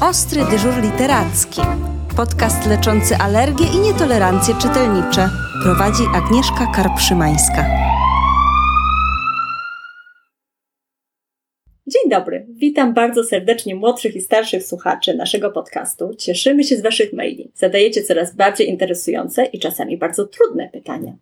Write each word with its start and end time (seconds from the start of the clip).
Ostry 0.00 0.44
dyżur 0.50 0.82
literacki. 0.82 1.60
Podcast 2.16 2.66
leczący 2.66 3.16
alergie 3.16 3.66
i 3.66 3.78
nietolerancje 3.78 4.54
czytelnicze. 4.54 5.30
Prowadzi 5.62 6.02
Agnieszka 6.14 6.66
Karpszymańska. 6.74 7.64
Dzień 11.86 12.10
dobry. 12.10 12.46
Witam 12.48 12.94
bardzo 12.94 13.24
serdecznie 13.24 13.74
młodszych 13.74 14.16
i 14.16 14.20
starszych 14.20 14.62
słuchaczy 14.62 15.14
naszego 15.14 15.50
podcastu. 15.50 16.14
Cieszymy 16.14 16.64
się 16.64 16.76
z 16.76 16.82
Waszych 16.82 17.12
maili. 17.12 17.52
Zadajecie 17.54 18.02
coraz 18.02 18.34
bardziej 18.34 18.68
interesujące 18.68 19.44
i 19.44 19.58
czasami 19.58 19.98
bardzo 19.98 20.26
trudne 20.26 20.68
pytania. 20.72 21.16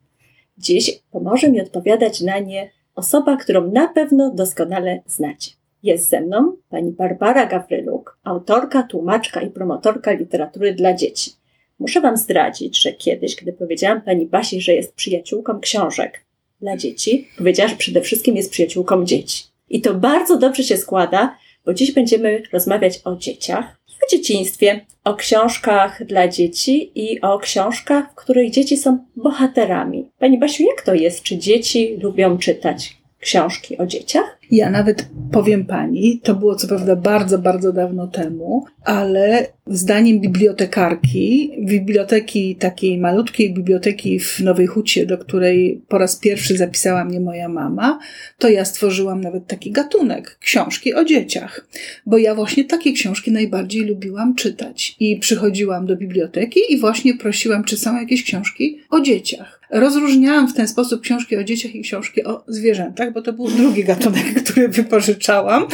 Dziś 0.58 1.00
pomoże 1.10 1.50
mi 1.50 1.60
odpowiadać 1.60 2.20
na 2.20 2.38
nie 2.38 2.70
osoba, 2.94 3.36
którą 3.36 3.70
na 3.70 3.88
pewno 3.88 4.30
doskonale 4.34 5.02
znacie. 5.06 5.55
Jest 5.82 6.08
ze 6.08 6.20
mną 6.20 6.56
pani 6.70 6.92
Barbara 6.92 7.46
Gawryluk, 7.46 8.18
autorka, 8.24 8.82
tłumaczka 8.82 9.40
i 9.40 9.50
promotorka 9.50 10.12
literatury 10.12 10.74
dla 10.74 10.94
dzieci. 10.94 11.30
Muszę 11.78 12.00
Wam 12.00 12.16
zdradzić, 12.16 12.82
że 12.82 12.92
kiedyś, 12.92 13.36
gdy 13.36 13.52
powiedziałam 13.52 14.02
pani 14.02 14.26
Basi, 14.26 14.60
że 14.60 14.72
jest 14.72 14.94
przyjaciółką 14.94 15.60
książek 15.60 16.24
dla 16.60 16.76
dzieci, 16.76 17.28
powiedziała, 17.38 17.68
że 17.68 17.76
przede 17.76 18.00
wszystkim 18.00 18.36
jest 18.36 18.50
przyjaciółką 18.50 19.04
dzieci. 19.04 19.44
I 19.68 19.80
to 19.80 19.94
bardzo 19.94 20.38
dobrze 20.38 20.62
się 20.62 20.76
składa, 20.76 21.36
bo 21.64 21.74
dziś 21.74 21.92
będziemy 21.92 22.42
rozmawiać 22.52 23.00
o 23.04 23.16
dzieciach, 23.16 23.76
o 24.06 24.10
dzieciństwie, 24.10 24.86
o 25.04 25.14
książkach 25.14 26.04
dla 26.04 26.28
dzieci 26.28 26.92
i 26.94 27.20
o 27.20 27.38
książkach, 27.38 28.12
w 28.12 28.14
których 28.14 28.50
dzieci 28.50 28.76
są 28.76 28.98
bohaterami. 29.16 30.10
Pani 30.18 30.38
Basiu, 30.38 30.62
jak 30.62 30.82
to 30.82 30.94
jest? 30.94 31.22
Czy 31.22 31.38
dzieci 31.38 31.96
lubią 32.02 32.38
czytać 32.38 32.96
książki 33.20 33.78
o 33.78 33.86
dzieciach? 33.86 34.35
Ja 34.50 34.70
nawet 34.70 35.08
powiem 35.32 35.66
pani, 35.66 36.20
to 36.24 36.34
było 36.34 36.56
co 36.56 36.68
prawda 36.68 36.96
bardzo, 36.96 37.38
bardzo 37.38 37.72
dawno 37.72 38.06
temu, 38.06 38.64
ale 38.84 39.46
zdaniem 39.66 40.20
bibliotekarki, 40.20 41.52
biblioteki 41.66 42.56
takiej 42.56 42.98
malutkiej 42.98 43.54
biblioteki 43.54 44.20
w 44.20 44.40
Nowej 44.40 44.66
Hucie, 44.66 45.06
do 45.06 45.18
której 45.18 45.82
po 45.88 45.98
raz 45.98 46.16
pierwszy 46.16 46.56
zapisała 46.56 47.04
mnie 47.04 47.20
moja 47.20 47.48
mama, 47.48 47.98
to 48.38 48.48
ja 48.48 48.64
stworzyłam 48.64 49.20
nawet 49.20 49.46
taki 49.46 49.70
gatunek 49.70 50.38
książki 50.40 50.94
o 50.94 51.04
dzieciach, 51.04 51.68
bo 52.06 52.18
ja 52.18 52.34
właśnie 52.34 52.64
takie 52.64 52.92
książki 52.92 53.32
najbardziej 53.32 53.82
lubiłam 53.82 54.34
czytać. 54.34 54.96
I 55.00 55.16
przychodziłam 55.18 55.86
do 55.86 55.96
biblioteki 55.96 56.60
i 56.68 56.80
właśnie 56.80 57.14
prosiłam, 57.14 57.64
czy 57.64 57.76
są 57.76 57.96
jakieś 57.96 58.24
książki 58.24 58.78
o 58.90 59.00
dzieciach. 59.00 59.60
Rozróżniałam 59.70 60.48
w 60.48 60.54
ten 60.54 60.68
sposób 60.68 61.00
książki 61.00 61.36
o 61.36 61.44
dzieciach 61.44 61.74
i 61.74 61.82
książki 61.82 62.24
o 62.24 62.44
zwierzętach, 62.48 63.12
bo 63.12 63.22
to 63.22 63.32
był 63.32 63.48
drugi 63.48 63.84
gatunek, 63.84 64.35
który 64.44 64.68
wypożyczałam. 64.68 65.66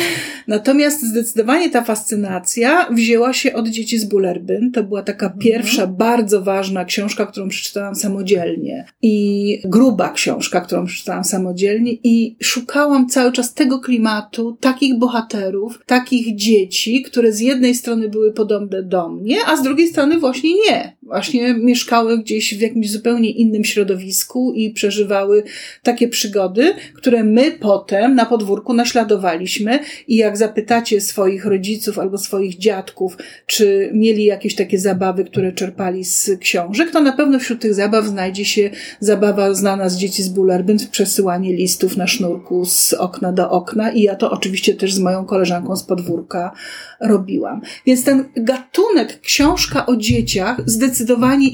Natomiast 0.46 1.02
zdecydowanie 1.02 1.70
ta 1.70 1.82
fascynacja 1.82 2.86
wzięła 2.90 3.32
się 3.32 3.52
od 3.52 3.68
dzieci 3.68 3.98
z 3.98 4.04
Bullerbyn. 4.04 4.72
To 4.72 4.82
była 4.82 5.02
taka 5.02 5.30
pierwsza, 5.30 5.86
bardzo 5.86 6.42
ważna 6.42 6.84
książka, 6.84 7.26
którą 7.26 7.48
przeczytałam 7.48 7.94
samodzielnie. 7.94 8.84
I 9.02 9.58
gruba 9.64 10.10
książka, 10.10 10.60
którą 10.60 10.86
przeczytałam 10.86 11.24
samodzielnie. 11.24 11.92
I 12.04 12.36
szukałam 12.42 13.08
cały 13.08 13.32
czas 13.32 13.54
tego 13.54 13.78
klimatu, 13.78 14.56
takich 14.60 14.98
bohaterów, 14.98 15.80
takich 15.86 16.36
dzieci, 16.36 17.02
które 17.02 17.32
z 17.32 17.40
jednej 17.40 17.74
strony 17.74 18.08
były 18.08 18.32
podobne 18.32 18.82
do 18.82 19.08
mnie, 19.08 19.36
a 19.46 19.56
z 19.56 19.62
drugiej 19.62 19.88
strony 19.88 20.18
właśnie 20.18 20.50
nie. 20.54 20.96
Właśnie 21.06 21.54
mieszkały 21.54 22.18
gdzieś 22.18 22.58
w 22.58 22.60
jakimś 22.60 22.90
zupełnie 22.90 23.30
innym 23.30 23.64
środowisku 23.64 24.52
i 24.52 24.70
przeżywały 24.70 25.42
takie 25.82 26.08
przygody, 26.08 26.74
które 26.94 27.24
my 27.24 27.52
potem 27.52 28.14
na 28.14 28.26
podwórku 28.26 28.74
naśladowaliśmy. 28.74 29.78
I 30.08 30.16
jak 30.16 30.36
zapytacie 30.36 31.00
swoich 31.00 31.44
rodziców 31.44 31.98
albo 31.98 32.18
swoich 32.18 32.58
dziadków, 32.58 33.16
czy 33.46 33.90
mieli 33.94 34.24
jakieś 34.24 34.54
takie 34.54 34.78
zabawy, 34.78 35.24
które 35.24 35.52
czerpali 35.52 36.04
z 36.04 36.30
książek, 36.40 36.90
to 36.90 37.00
na 37.00 37.12
pewno 37.12 37.38
wśród 37.38 37.60
tych 37.60 37.74
zabaw 37.74 38.06
znajdzie 38.06 38.44
się 38.44 38.70
zabawa 39.00 39.54
znana 39.54 39.88
z 39.88 39.96
dzieci 39.96 40.22
z 40.22 40.28
Bullerbyn, 40.28 40.78
przesyłanie 40.90 41.52
listów 41.52 41.96
na 41.96 42.06
sznurku 42.06 42.64
z 42.64 42.92
okna 42.92 43.32
do 43.32 43.50
okna. 43.50 43.90
I 43.90 44.02
ja 44.02 44.14
to 44.14 44.30
oczywiście 44.30 44.74
też 44.74 44.94
z 44.94 44.98
moją 44.98 45.24
koleżanką 45.24 45.76
z 45.76 45.82
podwórka 45.82 46.52
robiłam. 47.00 47.60
Więc 47.86 48.04
ten 48.04 48.24
gatunek 48.36 49.20
książka 49.20 49.86
o 49.86 49.96
dzieciach 49.96 50.60
zdecydowanie 50.66 50.91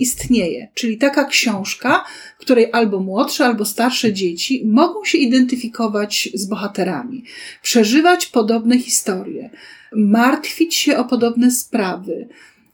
istnieje. 0.02 0.68
Czyli 0.74 0.98
taka 0.98 1.24
książka, 1.24 2.04
w 2.38 2.40
której 2.40 2.68
albo 2.72 3.00
młodsze, 3.00 3.46
albo 3.46 3.64
starsze 3.64 4.12
dzieci 4.12 4.62
mogą 4.66 5.04
się 5.04 5.18
identyfikować 5.18 6.28
z 6.34 6.46
bohaterami, 6.46 7.24
przeżywać 7.62 8.26
podobne 8.26 8.78
historie, 8.78 9.50
martwić 9.92 10.74
się 10.74 10.98
o 10.98 11.04
podobne 11.04 11.50
sprawy, 11.50 12.28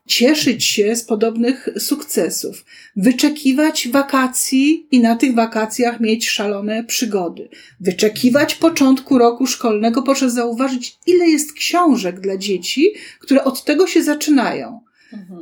cieszyć 0.06 0.64
się 0.64 0.96
z 0.96 1.04
podobnych 1.04 1.68
sukcesów, 1.78 2.64
wyczekiwać 2.96 3.88
wakacji 3.88 4.86
i 4.90 5.00
na 5.00 5.16
tych 5.16 5.34
wakacjach 5.34 6.00
mieć 6.00 6.28
szalone 6.28 6.84
przygody, 6.84 7.48
wyczekiwać 7.80 8.54
początku 8.54 9.18
roku 9.18 9.46
szkolnego, 9.46 10.02
proszę 10.02 10.30
zauważyć, 10.30 10.98
ile 11.06 11.28
jest 11.28 11.52
książek 11.52 12.20
dla 12.20 12.36
dzieci, 12.36 12.92
które 13.20 13.44
od 13.44 13.64
tego 13.64 13.86
się 13.86 14.02
zaczynają. 14.02 14.83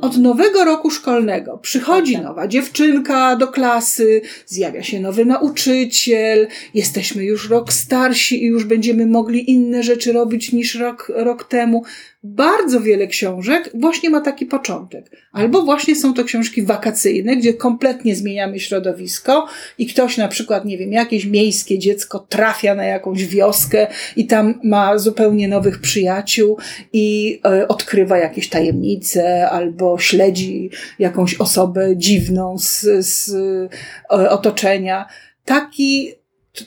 Od 0.01 0.17
nowego 0.17 0.65
roku 0.65 0.89
szkolnego 0.89 1.57
przychodzi 1.57 2.17
nowa 2.17 2.47
dziewczynka 2.47 3.35
do 3.35 3.47
klasy, 3.47 4.21
zjawia 4.45 4.83
się 4.83 4.99
nowy 4.99 5.25
nauczyciel, 5.25 6.47
jesteśmy 6.73 7.23
już 7.23 7.49
rok 7.49 7.73
starsi 7.73 8.43
i 8.43 8.47
już 8.47 8.65
będziemy 8.65 9.05
mogli 9.05 9.51
inne 9.51 9.83
rzeczy 9.83 10.13
robić 10.13 10.51
niż 10.51 10.75
rok, 10.75 11.11
rok 11.15 11.43
temu. 11.43 11.83
Bardzo 12.25 12.81
wiele 12.81 13.07
książek 13.07 13.69
właśnie 13.73 14.09
ma 14.09 14.21
taki 14.21 14.45
początek. 14.45 15.11
Albo 15.31 15.61
właśnie 15.61 15.95
są 15.95 16.13
to 16.13 16.23
książki 16.23 16.63
wakacyjne, 16.63 17.37
gdzie 17.37 17.53
kompletnie 17.53 18.15
zmieniamy 18.15 18.59
środowisko 18.59 19.47
i 19.77 19.87
ktoś 19.87 20.17
na 20.17 20.27
przykład, 20.27 20.65
nie 20.65 20.77
wiem, 20.77 20.91
jakieś 20.91 21.25
miejskie 21.25 21.79
dziecko 21.79 22.19
trafia 22.29 22.75
na 22.75 22.85
jakąś 22.85 23.25
wioskę 23.25 23.87
i 24.15 24.27
tam 24.27 24.59
ma 24.63 24.97
zupełnie 24.97 25.47
nowych 25.47 25.79
przyjaciół 25.79 26.57
i 26.93 27.39
e, 27.45 27.67
odkrywa 27.67 28.17
jakieś 28.17 28.49
tajemnice 28.49 29.49
albo 29.63 29.99
śledzi 29.99 30.69
jakąś 30.99 31.35
osobę 31.35 31.97
dziwną 31.97 32.57
z, 32.57 32.85
z 32.99 33.29
e, 34.09 34.29
otoczenia. 34.29 35.05
Taki 35.45 36.11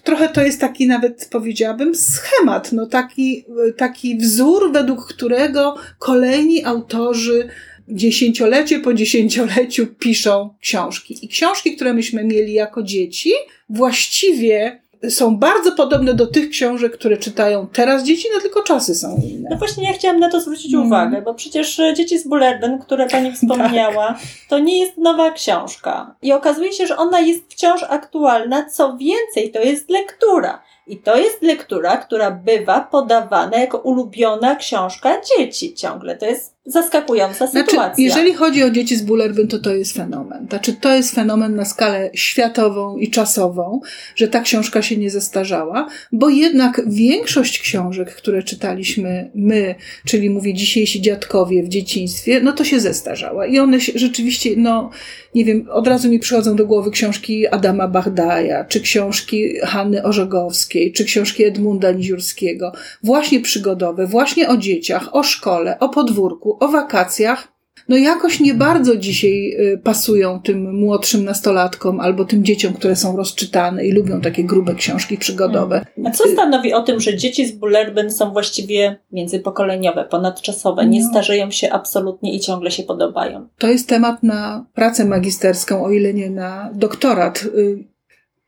trochę 0.03 0.29
to 0.29 0.43
jest 0.43 0.61
taki 0.61 0.87
nawet 0.87 1.29
powiedziałabym 1.33 1.95
schemat, 1.95 2.73
no 2.73 2.87
taki, 2.87 3.45
taki 3.77 4.19
wzór, 4.19 4.73
według 4.73 5.07
którego 5.07 5.77
kolejni 5.99 6.65
autorzy 6.65 7.49
dziesięciolecie 7.89 8.81
po 8.81 8.95
dziesięcioleciu 8.95 9.87
piszą 9.87 10.55
książki. 10.61 11.25
I 11.25 11.29
książki, 11.29 11.77
które 11.77 11.95
myśmy 11.95 12.25
mieli 12.25 12.53
jako 12.53 12.83
dzieci, 12.83 13.33
właściwie 13.69 14.83
są 15.09 15.37
bardzo 15.37 15.73
podobne 15.73 16.15
do 16.15 16.27
tych 16.27 16.51
książek, 16.51 16.93
które 16.93 17.17
czytają 17.17 17.67
teraz 17.73 18.03
dzieci, 18.03 18.29
no 18.35 18.41
tylko 18.41 18.63
czasy 18.63 18.95
są 18.95 19.17
inne. 19.17 19.49
No 19.51 19.57
właśnie 19.57 19.85
ja 19.85 19.93
chciałam 19.93 20.21
na 20.21 20.31
to 20.31 20.41
zwrócić 20.41 20.75
mm. 20.75 20.87
uwagę, 20.87 21.23
bo 21.23 21.35
przecież 21.35 21.81
e, 21.81 21.95
Dzieci 21.95 22.19
z 22.19 22.29
Bullerben, 22.29 22.79
które 22.79 23.07
Pani 23.09 23.33
wspomniała, 23.33 24.07
tak. 24.07 24.19
to 24.49 24.59
nie 24.59 24.81
jest 24.81 24.99
nowa 24.99 25.31
książka. 25.31 26.17
I 26.23 26.33
okazuje 26.33 26.73
się, 26.73 26.87
że 26.87 26.97
ona 26.97 27.21
jest 27.21 27.53
wciąż 27.53 27.83
aktualna. 27.83 28.71
Co 28.71 28.97
więcej, 28.97 29.53
to 29.53 29.61
jest 29.61 29.91
lektura. 29.91 30.63
I 30.87 30.97
to 30.99 31.17
jest 31.17 31.43
lektura, 31.43 31.97
która 31.97 32.31
bywa 32.31 32.81
podawana 32.81 33.57
jako 33.57 33.79
ulubiona 33.79 34.57
książka 34.57 35.21
dzieci 35.21 35.75
ciągle. 35.75 36.17
To 36.17 36.27
jest 36.27 36.56
zaskakująca 36.67 37.47
znaczy, 37.47 37.71
sytuacja. 37.71 38.05
Jeżeli 38.05 38.35
chodzi 38.35 38.63
o 38.63 38.71
dzieci 38.71 38.97
z 38.97 39.03
Bullerbyn, 39.03 39.49
to 39.49 39.59
to 39.59 39.75
jest 39.75 39.93
fenomen. 39.93 40.47
Znaczy, 40.49 40.73
to 40.73 40.95
jest 40.95 41.15
fenomen 41.15 41.57
na 41.57 41.65
skalę 41.65 42.11
światową 42.15 42.97
i 42.97 43.11
czasową, 43.11 43.81
że 44.17 44.29
ta 44.29 44.41
książka 44.41 44.83
się 44.83 44.97
nie 44.97 45.11
zestarzała, 45.11 45.89
bo 46.13 46.29
jednak 46.29 46.83
większość 46.87 47.59
książek, 47.59 48.15
które 48.15 48.43
czytaliśmy 48.43 49.31
my, 49.35 49.75
czyli 50.05 50.31
mówię 50.31 50.55
dzisiejsi 50.55 51.03
dziadkowie 51.03 51.63
w 51.63 51.69
dzieciństwie, 51.69 52.41
no 52.41 52.53
to 52.53 52.65
się 52.65 52.81
zestarzała. 52.81 53.47
I 53.47 53.59
one 53.59 53.81
się 53.81 53.93
rzeczywiście, 53.95 54.51
no, 54.57 54.91
nie 55.35 55.45
wiem, 55.45 55.69
od 55.73 55.87
razu 55.89 56.11
mi 56.11 56.19
przychodzą 56.19 56.57
do 56.57 56.67
głowy 56.67 56.91
książki 56.91 57.49
Adama 57.49 57.89
Bachdaja, 57.89 58.65
czy 58.65 58.81
książki 58.81 59.59
Hanny 59.63 60.03
Orzegowskiej, 60.03 60.93
czy 60.93 61.05
książki 61.05 61.45
Edmunda 61.45 61.93
Niziurskiego, 61.93 62.73
właśnie 63.03 63.41
przygodowe, 63.41 64.07
właśnie 64.07 64.49
o 64.49 64.57
dzieciach, 64.57 65.15
o 65.15 65.23
szkole, 65.23 65.79
o 65.79 65.89
podwórku, 65.89 66.56
o 66.61 66.69
wakacjach, 66.69 67.57
no 67.89 67.97
jakoś 67.97 68.41
nie 68.41 68.55
bardzo 68.55 68.97
dzisiaj 68.97 69.57
y, 69.61 69.79
pasują 69.85 70.41
tym 70.43 70.75
młodszym 70.75 71.25
nastolatkom 71.25 72.01
albo 72.01 72.25
tym 72.25 72.45
dzieciom, 72.45 72.75
które 72.75 72.97
są 72.97 73.17
rozczytane 73.17 73.87
i 73.87 73.93
lubią 73.93 74.21
takie 74.21 74.45
grube 74.45 74.75
książki 74.75 75.19
przygodowe. 75.19 75.87
A 76.05 76.11
co 76.11 76.29
stanowi 76.29 76.73
o 76.73 76.83
tym, 76.83 77.01
że 77.01 77.17
dzieci 77.17 77.47
z 77.47 77.53
Bullerbyn 77.53 78.11
są 78.11 78.33
właściwie 78.33 78.97
międzypokoleniowe, 79.13 80.05
ponadczasowe, 80.05 80.87
nie 80.87 81.01
no. 81.01 81.11
starzeją 81.11 81.51
się 81.51 81.73
absolutnie 81.73 82.35
i 82.35 82.41
ciągle 82.41 82.71
się 82.71 82.83
podobają? 82.83 83.49
To 83.59 83.69
jest 83.69 83.89
temat 83.89 84.23
na 84.23 84.67
pracę 84.75 85.05
magisterską, 85.05 85.85
o 85.85 85.91
ile 85.91 86.15
nie 86.15 86.31
na 86.31 86.71
doktorat. 86.75 87.45
Y, 87.45 87.85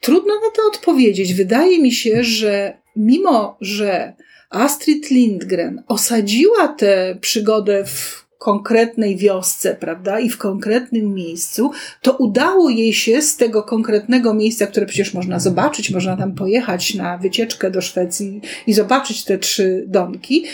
trudno 0.01 0.35
na 0.35 0.51
to 0.57 0.63
odpowiedzieć. 0.77 1.35
Wydaje 1.35 1.83
mi 1.83 1.93
się, 1.93 2.25
że 2.25 2.79
mimo, 2.97 3.57
że 3.61 4.13
Astrid 4.51 5.11
Lindgren 5.11 5.83
osadziła 5.89 6.69
tę 6.69 7.19
przygodę 7.21 7.85
w 7.85 8.29
konkretnej 8.39 9.17
wiosce, 9.17 9.77
prawda, 9.81 10.21
i 10.21 10.31
w 10.31 10.39
konkretnym 10.39 11.15
miejscu, 11.15 11.71
to 12.03 12.13
udało 12.13 12.71
jej 12.71 12.93
się 12.93 13.23
z 13.23 13.37
tego 13.37 13.63
konkretnego 13.63 14.35
miejsca, 14.35 14.67
które 14.67 14.87
przecież 14.87 15.15
można 15.15 15.41
zobaczyć, 15.41 15.91
można 15.91 16.17
tam 16.17 16.35
pojechać 16.35 16.95
na 16.95 17.19
wycieczkę 17.19 17.71
do 17.71 17.81
Szwecji 17.81 18.41
i 18.67 18.75
zobaczyć 18.75 19.25
te 19.25 19.39
trzy 19.39 19.85
domki, 19.87 20.45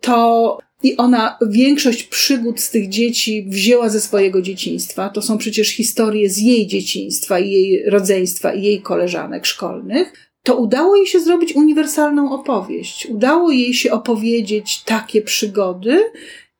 to 0.00 0.58
i 0.82 0.96
ona 0.96 1.38
większość 1.48 2.04
przygód 2.04 2.60
z 2.60 2.70
tych 2.70 2.88
dzieci 2.88 3.46
wzięła 3.48 3.88
ze 3.88 4.00
swojego 4.00 4.42
dzieciństwa. 4.42 5.08
To 5.08 5.22
są 5.22 5.38
przecież 5.38 5.68
historie 5.68 6.30
z 6.30 6.38
jej 6.38 6.66
dzieciństwa, 6.66 7.38
i 7.38 7.50
jej 7.50 7.90
rodzeństwa, 7.90 8.52
i 8.54 8.62
jej 8.62 8.82
koleżanek 8.82 9.46
szkolnych. 9.46 10.31
To 10.42 10.56
udało 10.56 10.96
jej 10.96 11.06
się 11.06 11.20
zrobić 11.20 11.56
uniwersalną 11.56 12.32
opowieść. 12.32 13.06
Udało 13.06 13.50
jej 13.50 13.74
się 13.74 13.92
opowiedzieć 13.92 14.82
takie 14.82 15.22
przygody 15.22 16.02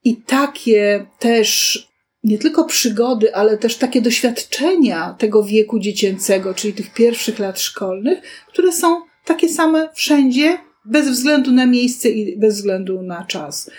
i 0.04 0.16
takie 0.16 1.06
też 1.18 1.78
nie 2.24 2.38
tylko 2.38 2.64
przygody, 2.64 3.34
ale 3.34 3.58
też 3.58 3.76
takie 3.76 4.02
doświadczenia 4.02 5.14
tego 5.18 5.44
wieku 5.44 5.78
dziecięcego, 5.78 6.54
czyli 6.54 6.74
tych 6.74 6.94
pierwszych 6.94 7.38
lat 7.38 7.60
szkolnych, 7.60 8.22
które 8.48 8.72
są 8.72 9.02
takie 9.24 9.48
same 9.48 9.88
wszędzie, 9.94 10.58
bez 10.84 11.08
względu 11.08 11.52
na 11.52 11.66
miejsce 11.66 12.10
i 12.10 12.38
bez 12.38 12.54
względu 12.54 13.02
na 13.02 13.24
czas. 13.24 13.70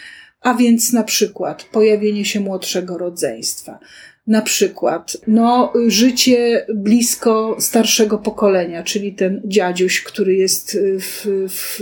A 0.41 0.53
więc 0.53 0.93
na 0.93 1.03
przykład 1.03 1.63
pojawienie 1.63 2.25
się 2.25 2.39
młodszego 2.39 2.97
rodzeństwa, 2.97 3.79
na 4.27 4.41
przykład, 4.41 5.17
no, 5.27 5.73
życie 5.87 6.65
blisko 6.75 7.57
starszego 7.59 8.17
pokolenia, 8.17 8.83
czyli 8.83 9.13
ten 9.13 9.41
dziadziuś, 9.45 10.03
który 10.03 10.35
jest 10.35 10.77
w, 10.99 11.27
w 11.49 11.81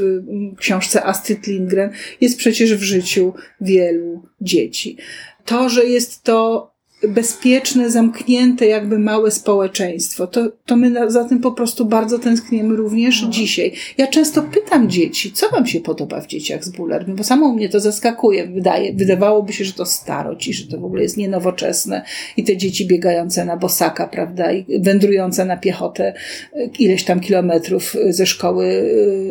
książce 0.57 1.05
Astrid 1.05 1.47
Lindgren, 1.47 1.89
jest 2.21 2.37
przecież 2.37 2.75
w 2.75 2.83
życiu 2.83 3.33
wielu 3.61 4.23
dzieci. 4.41 4.97
To, 5.45 5.69
że 5.69 5.85
jest 5.85 6.23
to 6.23 6.70
bezpieczne, 7.07 7.89
zamknięte, 7.89 8.65
jakby 8.65 8.99
małe 8.99 9.31
społeczeństwo. 9.31 10.27
To, 10.27 10.51
to 10.65 10.75
my 10.75 11.11
za 11.11 11.23
tym 11.23 11.39
po 11.39 11.51
prostu 11.51 11.85
bardzo 11.85 12.19
tęskniemy 12.19 12.75
również 12.75 13.21
no. 13.21 13.29
dzisiaj. 13.29 13.73
Ja 13.97 14.07
często 14.07 14.43
pytam 14.43 14.89
dzieci, 14.89 15.31
co 15.31 15.49
wam 15.49 15.67
się 15.67 15.81
podoba 15.81 16.21
w 16.21 16.27
dzieciach 16.27 16.65
z 16.65 16.69
Bullerby, 16.69 17.13
bo 17.13 17.23
samo 17.23 17.53
mnie 17.53 17.69
to 17.69 17.79
zaskakuje. 17.79 18.47
Wydaje, 18.47 18.93
wydawałoby 18.93 19.53
się, 19.53 19.65
że 19.65 19.73
to 19.73 19.85
staroci, 19.85 20.53
że 20.53 20.67
to 20.67 20.77
w 20.77 20.85
ogóle 20.85 21.03
jest 21.03 21.17
nienowoczesne 21.17 22.05
i 22.37 22.43
te 22.43 22.57
dzieci 22.57 22.87
biegające 22.87 23.45
na 23.45 23.57
bosaka, 23.57 24.07
prawda, 24.07 24.51
i 24.51 24.65
wędrujące 24.79 25.45
na 25.45 25.57
piechotę 25.57 26.13
e, 26.53 26.65
ileś 26.79 27.03
tam 27.03 27.19
kilometrów 27.19 27.95
ze 28.09 28.25
szkoły 28.25 28.65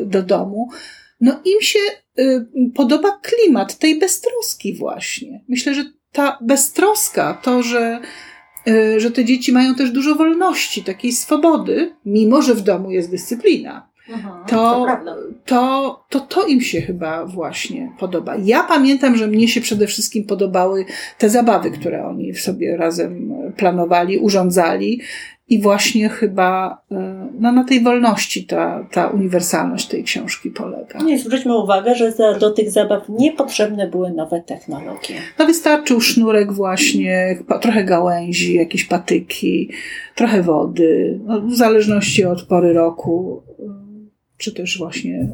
e, 0.03 0.05
do 0.05 0.23
domu. 0.23 0.69
No 1.21 1.41
im 1.45 1.63
się 1.63 1.79
e, 2.19 2.45
podoba 2.75 3.21
klimat 3.23 3.79
tej 3.79 3.99
beztroski 3.99 4.75
właśnie. 4.75 5.45
Myślę, 5.49 5.75
że 5.75 5.85
ta 6.13 6.39
beztroska, 6.41 7.35
to, 7.43 7.63
że, 7.63 8.01
e, 8.67 9.01
że 9.01 9.11
te 9.11 9.25
dzieci 9.25 9.53
mają 9.53 9.75
też 9.75 9.91
dużo 9.91 10.15
wolności, 10.15 10.85
takiej 10.85 11.13
swobody, 11.13 11.95
mimo 12.05 12.43
że 12.43 12.55
w 12.55 12.61
domu 12.61 12.91
jest 12.91 13.11
dyscyplina. 13.11 13.91
Aha, 14.15 14.45
to, 14.49 14.87
to, 15.45 16.05
to, 16.09 16.21
to 16.21 16.47
im 16.47 16.61
się 16.61 16.81
chyba 16.81 17.27
właśnie 17.27 17.93
podoba. 17.99 18.37
Ja 18.37 18.63
pamiętam, 18.63 19.17
że 19.17 19.27
mnie 19.27 19.49
się 19.49 19.61
przede 19.61 19.87
wszystkim 19.87 20.25
podobały 20.25 20.85
te 21.19 21.31
zabawy, 21.31 21.71
które 21.71 22.07
oni 22.07 22.33
w 22.33 22.41
sobie 22.41 22.77
razem 22.77 23.33
planowali, 23.57 24.19
urządzali. 24.19 25.01
I 25.51 25.63
właśnie 25.63 26.09
chyba 26.09 26.83
e, 26.93 27.29
no, 27.41 27.53
na 27.53 27.65
tej 27.65 27.81
wolności 27.81 28.47
ta, 28.47 28.87
ta 28.93 29.07
uniwersalność 29.07 29.89
tej 29.89 30.05
książki 30.05 30.51
polega. 30.51 30.99
Nie, 30.99 31.19
zwróćmy 31.19 31.57
uwagę, 31.57 31.95
że 31.95 32.13
do 32.41 32.51
tych 32.51 32.71
zabaw 32.71 33.09
niepotrzebne 33.09 33.89
były 33.89 34.13
nowe 34.13 34.41
technologie. 34.41 35.15
No 35.39 35.47
wystarczył 35.47 36.01
sznurek 36.01 36.53
właśnie, 36.53 37.39
trochę 37.61 37.85
gałęzi, 37.85 38.55
jakieś 38.55 38.85
patyki, 38.85 39.71
trochę 40.15 40.43
wody, 40.43 41.21
no, 41.27 41.41
w 41.41 41.55
zależności 41.55 42.25
od 42.25 42.43
pory 42.43 42.73
roku 42.73 43.43
czy 44.41 44.53
też 44.53 44.79
właśnie 44.79 45.29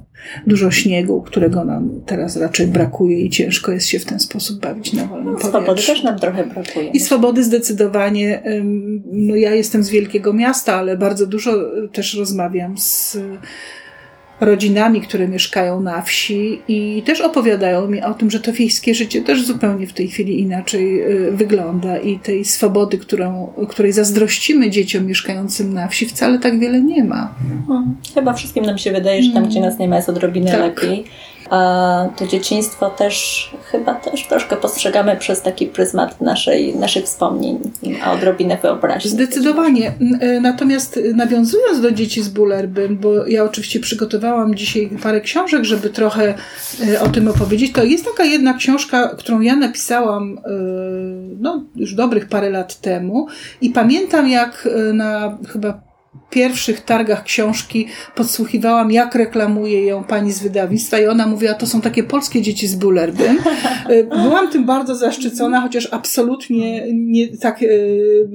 dużo 0.46 0.70
śniegu, 0.70 1.22
którego 1.22 1.64
nam 1.64 2.00
teraz 2.06 2.36
raczej 2.36 2.66
brakuje 2.66 3.20
i 3.20 3.30
ciężko 3.30 3.72
jest 3.72 3.86
się 3.86 3.98
w 3.98 4.04
ten 4.04 4.20
sposób 4.20 4.60
bawić 4.60 4.92
na 4.92 5.06
wolnym 5.06 5.32
no, 5.32 5.38
powietrzu. 5.38 5.48
Swobody 5.48 5.82
też 5.82 6.02
nam 6.02 6.18
trochę 6.18 6.46
brakuje. 6.46 6.88
I 6.88 7.00
swobody 7.00 7.44
zdecydowanie. 7.44 8.42
No 9.12 9.36
ja 9.36 9.54
jestem 9.54 9.84
z 9.84 9.90
wielkiego 9.90 10.32
miasta, 10.32 10.74
ale 10.74 10.96
bardzo 10.96 11.26
dużo 11.26 11.52
też 11.92 12.14
rozmawiam 12.14 12.78
z 12.78 13.18
rodzinami, 14.40 15.00
które 15.00 15.28
mieszkają 15.28 15.80
na 15.80 16.02
wsi 16.02 16.60
i 16.68 17.02
też 17.06 17.20
opowiadają 17.20 17.86
mi 17.88 18.02
o 18.02 18.14
tym, 18.14 18.30
że 18.30 18.40
to 18.40 18.52
wiejskie 18.52 18.94
życie 18.94 19.22
też 19.22 19.46
zupełnie 19.46 19.86
w 19.86 19.92
tej 19.92 20.08
chwili 20.08 20.40
inaczej 20.40 21.02
y, 21.02 21.32
wygląda 21.32 21.98
i 21.98 22.18
tej 22.18 22.44
swobody, 22.44 22.98
którą, 22.98 23.52
której 23.68 23.92
zazdrościmy 23.92 24.70
dzieciom 24.70 25.06
mieszkającym 25.06 25.74
na 25.74 25.88
wsi, 25.88 26.06
wcale 26.06 26.38
tak 26.38 26.58
wiele 26.58 26.82
nie 26.82 27.04
ma. 27.04 27.34
Hmm. 27.68 27.96
Chyba 28.14 28.32
wszystkim 28.32 28.64
nam 28.64 28.78
się 28.78 28.92
wydaje, 28.92 29.22
że 29.22 29.28
tam, 29.28 29.38
mm. 29.38 29.50
gdzie 29.50 29.60
nas 29.60 29.78
nie 29.78 29.88
ma, 29.88 29.96
jest 29.96 30.08
odrobinę 30.08 30.50
tak. 30.50 30.60
lepiej. 30.60 31.04
A 31.50 32.08
to 32.16 32.26
dzieciństwo 32.26 32.90
też 32.90 33.50
chyba 33.64 33.94
też 33.94 34.26
troszkę 34.26 34.56
postrzegamy 34.56 35.16
przez 35.16 35.42
taki 35.42 35.66
pryzmat 35.66 36.20
naszej, 36.20 36.76
naszych 36.76 37.04
wspomnień, 37.04 37.58
a 38.04 38.12
odrobinę 38.12 38.58
wyobraźni. 38.62 39.10
Zdecydowanie. 39.10 39.92
E, 40.20 40.40
natomiast 40.40 41.00
nawiązując 41.14 41.80
do 41.80 41.90
dzieci 41.90 42.22
z 42.22 42.28
Bullerbyn, 42.28 42.96
bo 42.96 43.26
ja 43.26 43.44
oczywiście 43.44 43.80
przygotowałam 43.80 44.54
dzisiaj 44.54 44.90
parę 45.02 45.20
książek, 45.20 45.64
żeby 45.64 45.90
trochę 45.90 46.34
e, 46.88 47.00
o 47.00 47.08
tym 47.08 47.28
opowiedzieć, 47.28 47.72
to 47.72 47.84
jest 47.84 48.04
taka 48.04 48.24
jedna 48.24 48.54
książka, 48.54 49.14
którą 49.18 49.40
ja 49.40 49.56
napisałam 49.56 50.38
e, 50.38 50.50
no, 51.40 51.64
już 51.76 51.94
dobrych 51.94 52.28
parę 52.28 52.50
lat 52.50 52.80
temu 52.80 53.26
i 53.60 53.70
pamiętam 53.70 54.28
jak 54.28 54.68
na 54.92 55.38
chyba 55.48 55.86
pierwszych 56.30 56.80
targach 56.80 57.24
książki 57.24 57.86
podsłuchiwałam, 58.14 58.90
jak 58.90 59.14
reklamuje 59.14 59.84
ją 59.84 60.04
pani 60.04 60.32
z 60.32 60.42
wydawnictwa 60.42 60.98
i 60.98 61.06
ona 61.06 61.26
mówiła, 61.26 61.54
to 61.54 61.66
są 61.66 61.80
takie 61.80 62.02
polskie 62.02 62.42
dzieci 62.42 62.66
z 62.66 62.74
Bullerbyn. 62.74 63.38
E, 63.88 64.04
byłam 64.04 64.50
tym 64.50 64.64
bardzo 64.64 64.94
zaszczycona, 64.94 65.60
chociaż 65.60 65.88
absolutnie 65.90 66.86
nie, 66.92 67.36
tak 67.36 67.62
e, 67.62 67.66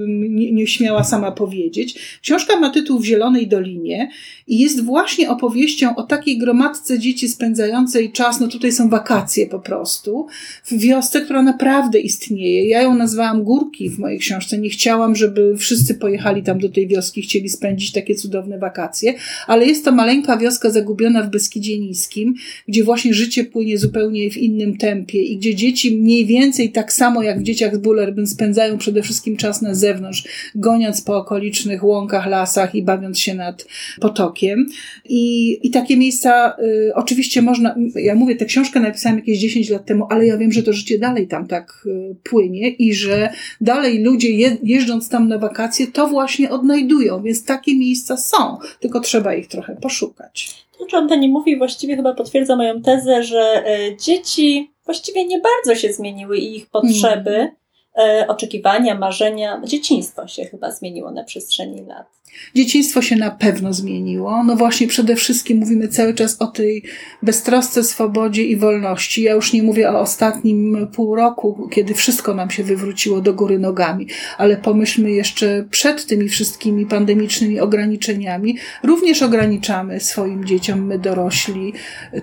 nie, 0.08 0.52
nie 0.52 0.68
śmiała 0.68 1.04
sama 1.04 1.32
powiedzieć. 1.32 2.20
Książka 2.22 2.60
ma 2.60 2.70
tytuł 2.70 3.00
W 3.00 3.06
Zielonej 3.06 3.48
Dolinie 3.48 4.10
i 4.48 4.60
jest 4.60 4.84
właśnie 4.84 5.30
opowieścią 5.30 5.96
o 5.96 6.04
takiej 6.04 6.38
gromadce 6.38 7.00
dzieci 7.00 7.28
spędzającej 7.30 8.12
czas, 8.12 8.40
no 8.40 8.48
tutaj 8.48 8.72
są 8.72 8.90
wakacje 8.90 9.48
po 9.48 9.60
prostu, 9.60 10.28
w 10.66 10.78
wiosce, 10.78 11.22
która 11.22 11.42
naprawdę 11.42 12.00
istnieje. 12.00 12.70
Ja 12.70 12.82
ją 12.82 12.96
nazwałam 12.96 13.44
Górki 13.44 13.90
w 13.90 14.00
mojej 14.00 14.20
książce. 14.20 14.58
Nie 14.58 14.70
chciałam, 14.70 15.16
żeby 15.16 15.58
wszyscy 15.58 15.96
pojechali 15.96 16.44
tam 16.44 16.60
do 16.60 16.70
tej 16.70 16.88
wioski, 16.88 17.22
chcieli 17.22 17.50
spędzić 17.50 17.81
takie 17.90 18.16
cudowne 18.16 18.58
wakacje, 18.58 19.14
ale 19.48 19.66
jest 19.66 19.86
to 19.86 19.92
maleńka 19.92 20.38
wioska 20.38 20.70
zagubiona 20.70 21.24
w 21.24 21.30
Beskidzie 21.30 21.80
Niskim, 21.80 22.36
gdzie 22.68 22.84
właśnie 22.84 23.14
życie 23.14 23.44
płynie 23.44 23.78
zupełnie 23.78 24.32
w 24.32 24.38
innym 24.38 24.78
tempie 24.78 25.24
i 25.24 25.38
gdzie 25.38 25.56
dzieci 25.56 25.98
mniej 25.98 26.26
więcej 26.26 26.72
tak 26.72 26.94
samo 26.94 27.24
jak 27.24 27.40
w 27.40 27.44
dzieciach 27.44 27.76
z 27.76 27.78
Bullerbyn 27.78 28.28
spędzają 28.28 28.78
przede 28.78 29.02
wszystkim 29.02 29.38
czas 29.38 29.62
na 29.62 29.76
zewnątrz, 29.76 30.24
goniąc 30.56 31.02
po 31.02 31.18
okolicznych 31.18 31.84
łąkach, 31.84 32.28
lasach 32.28 32.76
i 32.76 32.84
bawiąc 32.84 33.20
się 33.20 33.34
nad 33.34 33.68
potokiem. 34.00 34.66
I, 35.06 35.58
i 35.68 35.72
takie 35.72 35.98
miejsca 35.98 36.56
y, 36.60 36.92
oczywiście 36.96 37.42
można, 37.42 37.76
ja 37.96 38.16
mówię, 38.16 38.36
tę 38.36 38.46
książkę 38.46 38.80
napisałam 38.80 39.18
jakieś 39.18 39.40
10 39.40 39.70
lat 39.70 39.86
temu, 39.86 40.08
ale 40.10 40.26
ja 40.26 40.38
wiem, 40.38 40.52
że 40.52 40.64
to 40.64 40.74
życie 40.74 41.00
dalej 41.00 41.28
tam 41.28 41.48
tak 41.48 41.84
y, 41.86 42.16
płynie 42.24 42.70
i 42.70 42.94
że 42.94 43.30
dalej 43.62 44.04
ludzie 44.04 44.32
je, 44.32 44.58
jeżdżąc 44.64 45.10
tam 45.10 45.28
na 45.28 45.38
wakacje, 45.38 45.88
to 45.88 46.08
właśnie 46.08 46.50
odnajdują, 46.50 47.24
więc 47.24 47.46
takie 47.46 47.71
miejsca 47.76 48.18
są, 48.18 48.58
tylko 48.80 49.00
trzeba 49.00 49.34
ich 49.34 49.48
trochę 49.48 49.76
poszukać. 49.76 50.66
To, 50.80 50.86
czym 50.86 51.10
Pani 51.10 51.30
mówi, 51.30 51.58
właściwie 51.58 51.96
chyba 51.96 52.14
potwierdza 52.14 52.56
moją 52.56 52.82
tezę, 52.82 53.24
że 53.24 53.64
y, 53.68 53.98
dzieci 53.98 54.72
właściwie 54.86 55.26
nie 55.26 55.40
bardzo 55.40 55.82
się 55.82 55.94
zmieniły 55.94 56.38
i 56.38 56.56
ich 56.56 56.70
potrzeby. 56.70 57.52
E, 57.98 58.26
oczekiwania, 58.28 58.96
marzenia. 58.96 59.62
Dzieciństwo 59.66 60.28
się 60.28 60.46
chyba 60.46 60.72
zmieniło 60.72 61.12
na 61.12 61.24
przestrzeni 61.24 61.86
lat. 61.86 62.08
Dzieciństwo 62.56 63.02
się 63.02 63.16
na 63.16 63.32
pewno 63.32 63.74
zmieniło. 63.74 64.44
No 64.44 64.56
właśnie, 64.56 64.88
przede 64.88 65.16
wszystkim 65.16 65.58
mówimy 65.58 65.88
cały 65.88 66.14
czas 66.14 66.36
o 66.40 66.48
tej 66.48 66.84
beztrosce, 67.24 67.84
swobodzie 67.84 68.44
i 68.44 68.56
wolności. 68.56 69.22
Ja 69.22 69.34
już 69.34 69.54
nie 69.54 69.64
mówię 69.64 69.92
o 69.92 70.00
ostatnim 70.00 70.88
pół 70.96 71.16
roku, 71.16 71.68
kiedy 71.72 71.94
wszystko 71.94 72.36
nam 72.36 72.50
się 72.50 72.64
wywróciło 72.64 73.22
do 73.22 73.34
góry 73.34 73.60
nogami, 73.60 74.08
ale 74.38 74.58
pomyślmy 74.58 75.12
jeszcze 75.12 75.66
przed 75.70 76.06
tymi 76.06 76.30
wszystkimi 76.30 76.86
pandemicznymi 76.86 77.60
ograniczeniami. 77.60 78.58
Również 78.84 79.22
ograniczamy 79.22 80.00
swoim 80.00 80.46
dzieciom, 80.46 80.86
my 80.86 81.00
dorośli, 81.00 81.74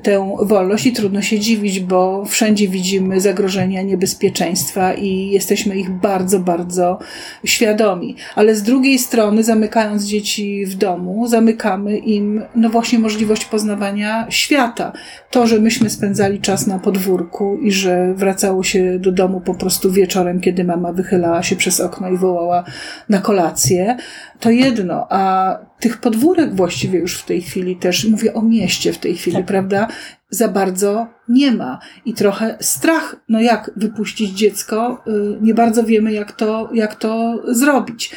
tę 0.03 0.37
wolność 0.43 0.87
i 0.87 0.93
trudno 0.93 1.23
się 1.23 1.39
dziwić, 1.39 1.81
bo 1.81 2.25
wszędzie 2.25 2.69
widzimy 2.69 3.21
zagrożenia, 3.21 3.83
niebezpieczeństwa 3.83 4.95
i 4.95 5.31
jesteśmy 5.31 5.79
ich 5.79 5.91
bardzo, 5.91 6.41
bardzo 6.41 6.99
świadomi. 7.45 8.17
Ale 8.35 8.55
z 8.55 8.63
drugiej 8.63 8.99
strony, 8.99 9.45
zamykając 9.45 9.98
dzieci 10.05 10.67
w 10.67 10.75
domu, 10.75 11.27
zamykamy 11.27 11.99
im, 11.99 12.43
no 12.55 12.71
właśnie, 12.71 12.99
możliwość 12.99 13.45
poznawania 13.45 14.27
świata. 14.31 14.93
To, 15.31 15.47
że 15.47 15.59
myśmy 15.59 15.91
spędzali 15.91 16.41
czas 16.41 16.67
na 16.67 16.79
podwórku 16.79 17.59
i 17.63 17.73
że 17.73 18.15
wracało 18.15 18.63
się 18.63 18.99
do 18.99 19.13
domu 19.13 19.41
po 19.41 19.55
prostu 19.55 19.93
wieczorem, 19.93 20.41
kiedy 20.41 20.65
mama 20.65 20.93
wychylała 20.93 21.43
się 21.43 21.57
przez 21.57 21.81
okno 21.81 22.11
i 22.11 22.17
wołała 22.17 22.65
na 23.09 23.19
kolację, 23.19 23.97
to 24.41 24.51
jedno, 24.51 25.07
a 25.11 25.55
tych 25.81 26.01
podwórek 26.01 26.55
właściwie 26.55 26.99
już 26.99 27.19
w 27.19 27.27
tej 27.27 27.43
chwili 27.43 27.77
też, 27.77 28.05
mówię 28.05 28.35
o 28.35 28.43
mieście 28.43 28.93
w 28.93 28.99
tej 28.99 29.17
chwili, 29.17 29.37
Tak. 29.37 29.47
prawda, 29.47 29.89
za 30.31 30.49
bardzo 30.49 31.07
nie 31.29 31.53
ma. 31.53 31.79
I 32.05 32.15
trochę 32.15 32.57
strach, 32.61 33.17
no 33.29 33.41
jak 33.41 33.71
wypuścić 33.77 34.31
dziecko, 34.31 35.05
y, 35.07 35.39
nie 35.41 35.55
bardzo 35.55 35.85
wiemy, 35.85 36.13
jak 36.13 36.33
to, 36.33 36.71
jak 36.73 36.95
to 36.95 37.43
zrobić. 37.49 38.11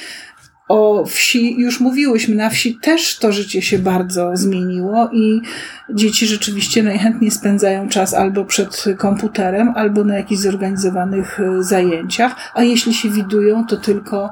O 0.71 1.05
wsi 1.05 1.59
już 1.59 1.79
mówiłyśmy, 1.79 2.35
na 2.35 2.49
wsi 2.49 2.75
też 2.75 3.17
to 3.17 3.31
życie 3.31 3.61
się 3.61 3.79
bardzo 3.79 4.31
zmieniło 4.33 5.09
i 5.13 5.41
dzieci 5.89 6.27
rzeczywiście 6.27 6.83
najchętniej 6.83 7.31
spędzają 7.31 7.89
czas 7.89 8.13
albo 8.13 8.45
przed 8.45 8.85
komputerem, 8.97 9.73
albo 9.75 10.03
na 10.03 10.17
jakichś 10.17 10.41
zorganizowanych 10.41 11.39
y, 11.39 11.63
zajęciach, 11.63 12.35
a 12.53 12.63
jeśli 12.63 12.93
się 12.93 13.09
widują, 13.09 13.65
to 13.65 13.77
tylko 13.77 14.29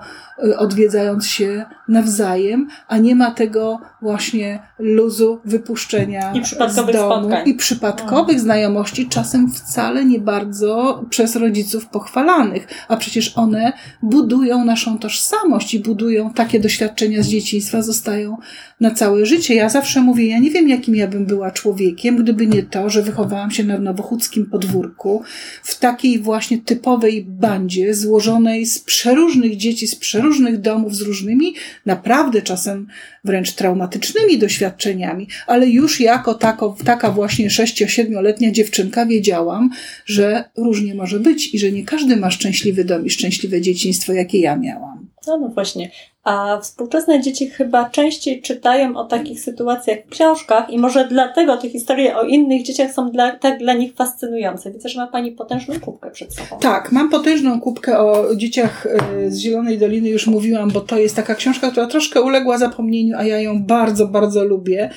odwiedzając 0.57 1.27
się 1.27 1.65
nawzajem, 1.87 2.67
a 2.87 2.97
nie 2.97 3.15
ma 3.15 3.31
tego 3.31 3.79
właśnie 4.01 4.59
luzu 4.79 5.39
wypuszczenia 5.45 6.33
I 6.33 6.41
przypadkowych 6.41 6.95
z 6.95 6.97
domu 6.97 7.27
spotkań. 7.27 7.49
i 7.49 7.53
przypadkowych 7.53 8.39
znajomości, 8.39 9.07
czasem 9.07 9.51
wcale 9.51 10.05
nie 10.05 10.19
bardzo 10.19 11.03
przez 11.09 11.35
rodziców 11.35 11.87
pochwalanych, 11.87 12.67
a 12.87 12.97
przecież 12.97 13.37
one 13.37 13.73
budują 14.01 14.65
naszą 14.65 14.99
tożsamość 14.99 15.73
i 15.73 15.79
budują 15.79 16.33
takie 16.33 16.59
doświadczenia 16.59 17.23
z 17.23 17.27
dzieciństwa, 17.27 17.81
zostają 17.81 18.37
na 18.79 18.91
całe 18.91 19.25
życie. 19.25 19.55
Ja 19.55 19.69
zawsze 19.69 20.01
mówię, 20.01 20.27
ja 20.27 20.39
nie 20.39 20.51
wiem, 20.51 20.69
jakim 20.69 20.95
ja 20.95 21.07
bym 21.07 21.25
była 21.25 21.51
człowiekiem, 21.51 22.23
gdyby 22.23 22.47
nie 22.47 22.63
to, 22.63 22.89
że 22.89 23.01
wychowałam 23.01 23.51
się 23.51 23.63
na 23.63 23.77
nowochódzkim 23.77 24.45
podwórku, 24.45 25.23
w 25.63 25.79
takiej 25.79 26.19
właśnie 26.19 26.57
typowej 26.57 27.25
bandzie, 27.25 27.93
złożonej 27.93 28.65
z 28.65 28.79
przeróżnych 28.79 29.57
dzieci, 29.57 29.87
z 29.87 29.95
przeróżnych 29.95 30.28
domów, 30.57 30.95
z 30.95 31.01
różnymi, 31.01 31.55
naprawdę 31.85 32.41
czasem 32.41 32.87
wręcz 33.23 33.51
traumatycznymi 33.51 34.37
doświadczeniami, 34.37 35.27
ale 35.47 35.69
już 35.69 35.99
jako 35.99 36.33
tako, 36.33 36.77
taka 36.85 37.11
właśnie 37.11 37.49
6-7-letnia 37.49 38.51
dziewczynka 38.51 39.05
wiedziałam, 39.05 39.69
że 40.05 40.43
różnie 40.57 40.95
może 40.95 41.19
być 41.19 41.53
i 41.53 41.59
że 41.59 41.71
nie 41.71 41.85
każdy 41.85 42.15
ma 42.15 42.31
szczęśliwy 42.31 42.85
dom 42.85 43.05
i 43.05 43.09
szczęśliwe 43.09 43.61
dzieciństwo, 43.61 44.13
jakie 44.13 44.39
ja 44.39 44.55
miałam. 44.55 44.88
No, 45.29 45.37
no 45.37 45.47
właśnie. 45.47 45.89
A 46.23 46.59
współczesne 46.61 47.21
dzieci 47.21 47.49
chyba 47.49 47.89
częściej 47.89 48.41
czytają 48.41 48.97
o 48.97 49.05
takich 49.05 49.39
sytuacjach 49.39 49.99
w 50.05 50.09
książkach 50.09 50.69
i 50.69 50.79
może 50.79 51.07
dlatego 51.07 51.57
te 51.57 51.69
historie 51.69 52.17
o 52.17 52.23
innych 52.23 52.63
dzieciach 52.63 52.91
są 52.91 53.11
dla, 53.11 53.31
tak 53.35 53.59
dla 53.59 53.73
nich 53.73 53.95
fascynujące. 53.95 54.71
Widzę, 54.71 54.89
że 54.89 54.99
ma 54.99 55.07
Pani 55.07 55.31
potężną 55.31 55.79
kubkę 55.79 56.11
przed 56.11 56.33
sobą. 56.33 56.59
Tak, 56.59 56.91
mam 56.91 57.09
potężną 57.09 57.61
kubkę 57.61 57.99
o 57.99 58.35
dzieciach 58.35 58.85
e, 58.85 59.31
z 59.31 59.37
Zielonej 59.37 59.77
Doliny, 59.77 60.09
już 60.09 60.27
mówiłam, 60.27 60.71
bo 60.71 60.81
to 60.81 60.97
jest 60.97 61.15
taka 61.15 61.35
książka, 61.35 61.71
która 61.71 61.87
troszkę 61.87 62.21
uległa 62.21 62.57
zapomnieniu, 62.57 63.17
a 63.17 63.23
ja 63.23 63.39
ją 63.39 63.63
bardzo, 63.63 64.07
bardzo 64.07 64.43
lubię. 64.43 64.89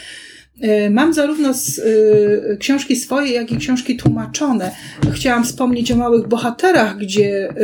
E, 0.61 0.90
Mam 0.90 1.14
zarówno 1.14 1.54
z 1.54 1.78
e, 1.78 2.56
książki 2.56 2.97
swoje, 2.97 3.32
jak 3.32 3.52
i 3.52 3.56
książki 3.56 3.97
tłumaczone. 3.97 4.71
Chciałam 5.14 5.44
wspomnieć 5.44 5.92
o 5.92 5.97
małych 5.97 6.28
bohaterach, 6.28 6.99
gdzie 6.99 7.49
e, 7.49 7.54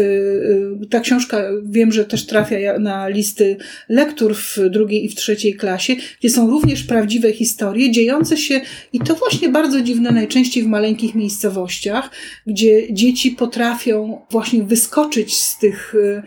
e, 0.82 0.86
ta 0.90 1.00
książka 1.00 1.42
wiem, 1.64 1.92
że 1.92 2.04
też 2.04 2.26
trafia 2.26 2.78
na 2.78 3.08
listy 3.08 3.56
lektur 3.88 4.34
w 4.36 4.58
drugiej 4.70 5.04
i 5.04 5.08
w 5.08 5.14
trzeciej 5.14 5.54
klasie, 5.54 5.96
gdzie 6.20 6.30
są 6.30 6.50
również 6.50 6.82
prawdziwe 6.82 7.32
historie 7.32 7.90
dziejące 7.90 8.36
się 8.36 8.60
i 8.92 9.00
to 9.00 9.14
właśnie 9.14 9.48
bardzo 9.48 9.80
dziwne, 9.80 10.10
najczęściej 10.10 10.62
w 10.62 10.66
maleńkich 10.66 11.14
miejscowościach, 11.14 12.10
gdzie 12.46 12.94
dzieci 12.94 13.30
potrafią 13.30 14.20
właśnie 14.30 14.62
wyskoczyć 14.62 15.36
z 15.36 15.58
tych 15.58 15.94
m, 15.94 16.22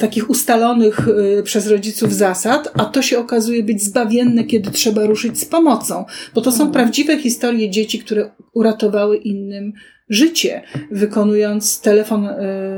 takich 0.00 0.30
ustalonych 0.30 1.08
y, 1.08 1.42
przez 1.42 1.66
rodziców 1.70 2.14
zasad, 2.14 2.72
a 2.74 2.84
to 2.84 3.02
się 3.02 3.18
okazuje 3.18 3.62
być 3.62 3.82
zbawienne, 3.82 4.44
kiedy 4.44 4.70
trzeba 4.70 5.06
ruszyć 5.06 5.40
z 5.40 5.44
pomocą. 5.44 6.04
Bo 6.34 6.40
to 6.40 6.52
są 6.52 6.64
Mhm. 6.64 6.72
prawdziwe 6.72 7.18
historie 7.18 7.70
dzieci, 7.70 7.98
które 7.98 8.30
uratowały 8.54 9.16
innym 9.16 9.72
życie, 10.10 10.62
wykonując 10.90 11.80
telefon 11.80 12.26
y, 12.26 12.32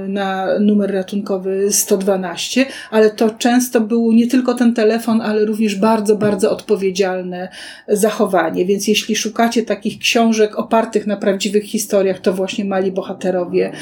na 0.09 0.59
numer 0.59 0.95
ratunkowy 0.95 1.73
112, 1.73 2.67
ale 2.91 3.11
to 3.11 3.31
często 3.31 3.81
był 3.81 4.13
nie 4.13 4.27
tylko 4.27 4.55
ten 4.55 4.75
telefon, 4.75 5.21
ale 5.21 5.45
również 5.45 5.75
bardzo, 5.75 6.17
bardzo 6.17 6.51
odpowiedzialne 6.51 7.49
zachowanie. 7.89 8.65
Więc 8.67 8.89
jeśli 8.89 9.17
szukacie 9.17 9.63
takich 9.63 9.99
książek 9.99 10.59
opartych 10.59 11.07
na 11.07 11.17
prawdziwych 11.17 11.65
historiach, 11.65 12.21
to 12.21 12.33
właśnie 12.33 12.65
Mali 12.65 12.93
Bohaterowie, 12.93 13.73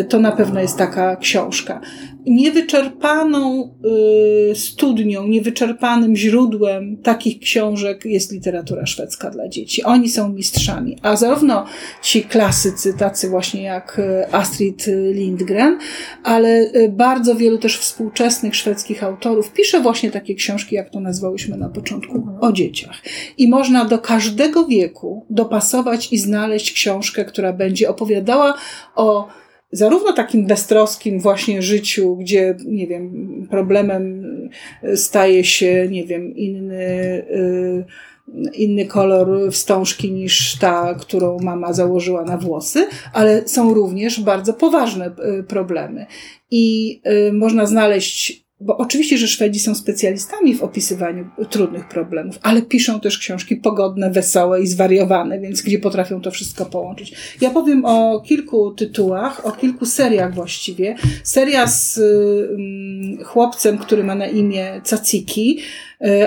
y, 0.00 0.04
to 0.04 0.18
na 0.18 0.32
pewno 0.32 0.60
jest 0.60 0.78
taka 0.78 1.16
książka 1.16 1.80
niewyczerpaną 2.26 3.74
y, 4.50 4.54
studnią, 4.54 5.26
niewyczerpanym 5.26 6.16
źródłem 6.16 6.96
takich 6.96 7.40
książek 7.40 8.04
jest 8.04 8.32
literatura 8.32 8.86
szwedzka 8.86 9.30
dla 9.30 9.48
dzieci. 9.48 9.84
Oni 9.84 10.08
są 10.08 10.28
mistrzami. 10.28 10.98
A 11.02 11.16
zarówno 11.16 11.66
ci 12.02 12.22
klasycy, 12.22 12.94
tacy 12.94 13.28
właśnie 13.28 13.62
jak 13.62 13.98
y, 13.98 14.32
Astrid 14.32 14.86
Lindgren, 15.12 15.78
ale 16.24 16.48
y, 16.48 16.92
bardzo 16.96 17.34
wielu 17.34 17.58
też 17.58 17.78
współczesnych 17.78 18.56
szwedzkich 18.56 19.04
autorów 19.04 19.52
pisze 19.52 19.80
właśnie 19.80 20.10
takie 20.10 20.34
książki, 20.34 20.74
jak 20.74 20.90
to 20.90 21.00
nazwałyśmy 21.00 21.56
na 21.56 21.68
początku, 21.68 22.28
o 22.40 22.52
dzieciach. 22.52 22.96
I 23.38 23.48
można 23.48 23.84
do 23.84 23.98
każdego 23.98 24.66
wieku 24.66 25.26
dopasować 25.30 26.12
i 26.12 26.18
znaleźć 26.18 26.72
książkę, 26.72 27.24
która 27.24 27.52
będzie 27.52 27.88
opowiadała 27.88 28.54
o 28.94 29.41
zarówno 29.72 30.12
takim 30.12 30.46
beztroskim 30.46 31.20
właśnie 31.20 31.62
życiu, 31.62 32.16
gdzie, 32.16 32.56
nie 32.66 32.86
wiem, 32.86 33.46
problemem 33.50 34.24
staje 34.94 35.44
się, 35.44 35.88
nie 35.90 36.04
wiem, 36.04 36.36
inny, 36.36 36.84
y, 37.30 37.84
inny 38.54 38.86
kolor 38.86 39.52
wstążki 39.52 40.12
niż 40.12 40.58
ta, 40.58 40.94
którą 40.94 41.38
mama 41.38 41.72
założyła 41.72 42.24
na 42.24 42.36
włosy, 42.36 42.86
ale 43.12 43.48
są 43.48 43.74
również 43.74 44.20
bardzo 44.20 44.52
poważne 44.52 45.06
y, 45.40 45.42
problemy. 45.42 46.06
I 46.50 47.00
y, 47.28 47.32
można 47.32 47.66
znaleźć 47.66 48.42
bo 48.62 48.76
oczywiście, 48.76 49.18
że 49.18 49.28
Szwedzi 49.28 49.60
są 49.60 49.74
specjalistami 49.74 50.54
w 50.54 50.62
opisywaniu 50.62 51.24
trudnych 51.50 51.88
problemów, 51.88 52.38
ale 52.42 52.62
piszą 52.62 53.00
też 53.00 53.18
książki 53.18 53.56
pogodne, 53.56 54.10
wesołe 54.10 54.62
i 54.62 54.66
zwariowane, 54.66 55.40
więc 55.40 55.62
gdzie 55.62 55.78
potrafią 55.78 56.20
to 56.20 56.30
wszystko 56.30 56.66
połączyć. 56.66 57.12
Ja 57.40 57.50
powiem 57.50 57.84
o 57.84 58.20
kilku 58.20 58.70
tytułach, 58.70 59.46
o 59.46 59.52
kilku 59.52 59.86
seriach 59.86 60.34
właściwie. 60.34 60.96
Seria 61.24 61.66
z 61.66 62.00
chłopcem, 63.24 63.78
który 63.78 64.04
ma 64.04 64.14
na 64.14 64.26
imię 64.26 64.80
Caciki, 64.84 65.58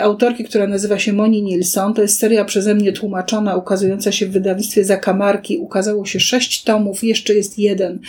autorki, 0.01 0.43
która 0.43 0.67
nazywa 0.67 0.99
się 0.99 1.13
Moni 1.13 1.43
Nilsson. 1.43 1.93
To 1.93 2.01
jest 2.01 2.19
seria 2.19 2.45
przeze 2.45 2.75
mnie 2.75 2.93
tłumaczona, 2.93 3.55
ukazująca 3.55 4.11
się 4.11 4.25
w 4.25 4.31
wydawnictwie 4.31 4.85
Zakamarki. 4.85 5.57
Ukazało 5.57 6.05
się 6.05 6.19
sześć 6.19 6.63
tomów, 6.63 7.03
jeszcze 7.03 7.33
jest 7.33 7.59
jeden 7.59 7.99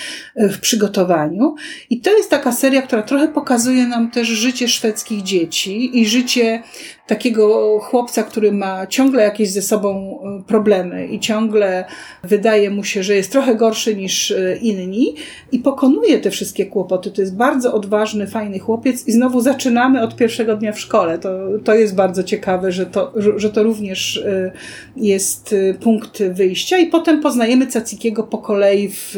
y, 0.40 0.48
w 0.48 0.60
przygotowaniu. 0.60 1.54
I 1.90 2.00
to 2.00 2.16
jest 2.16 2.30
taka 2.30 2.52
seria, 2.52 2.82
która 2.82 3.02
trochę 3.02 3.28
pokazuje 3.28 3.86
nam 3.86 4.10
też 4.10 4.28
życie 4.28 4.68
szwedzkich 4.68 5.22
dzieci 5.22 6.00
i 6.00 6.06
życie 6.06 6.62
takiego 7.06 7.78
chłopca, 7.82 8.22
który 8.22 8.52
ma 8.52 8.86
ciągle 8.86 9.22
jakieś 9.22 9.50
ze 9.50 9.62
sobą 9.62 10.18
y, 10.40 10.44
problemy 10.44 11.06
i 11.06 11.20
ciągle 11.20 11.84
wydaje 12.24 12.70
mu 12.70 12.84
się, 12.84 13.02
że 13.02 13.14
jest 13.14 13.32
trochę 13.32 13.54
gorszy 13.54 13.96
niż 13.96 14.30
y, 14.30 14.58
inni 14.62 15.14
i 15.52 15.58
pokonuje 15.58 16.18
te 16.18 16.30
wszystkie 16.30 16.66
kłopoty. 16.66 17.10
To 17.10 17.20
jest 17.20 17.36
bardzo 17.36 17.74
odważny, 17.74 18.26
fajny 18.26 18.58
chłopiec 18.58 19.08
i 19.08 19.12
znowu 19.12 19.40
zaczynamy 19.40 20.02
od 20.02 20.16
pierwszego 20.16 20.56
dnia 20.56 20.72
w 20.72 20.80
szkole. 20.80 21.18
To, 21.18 21.30
to 21.64 21.74
jest 21.74 21.94
bardzo 21.94 22.22
ciekawe, 22.22 22.72
że 22.72 22.86
to, 22.86 23.12
że- 23.36 23.50
to 23.50 23.62
również 23.62 24.16
y, 24.16 24.52
jest 24.96 25.54
punkt 25.80 26.22
wyjścia 26.22 26.78
i 26.78 26.86
potem 26.86 27.20
poznajemy 27.20 27.66
Cacikiego 27.66 28.22
po 28.22 28.38
kolei 28.38 28.88
w, 28.88 29.16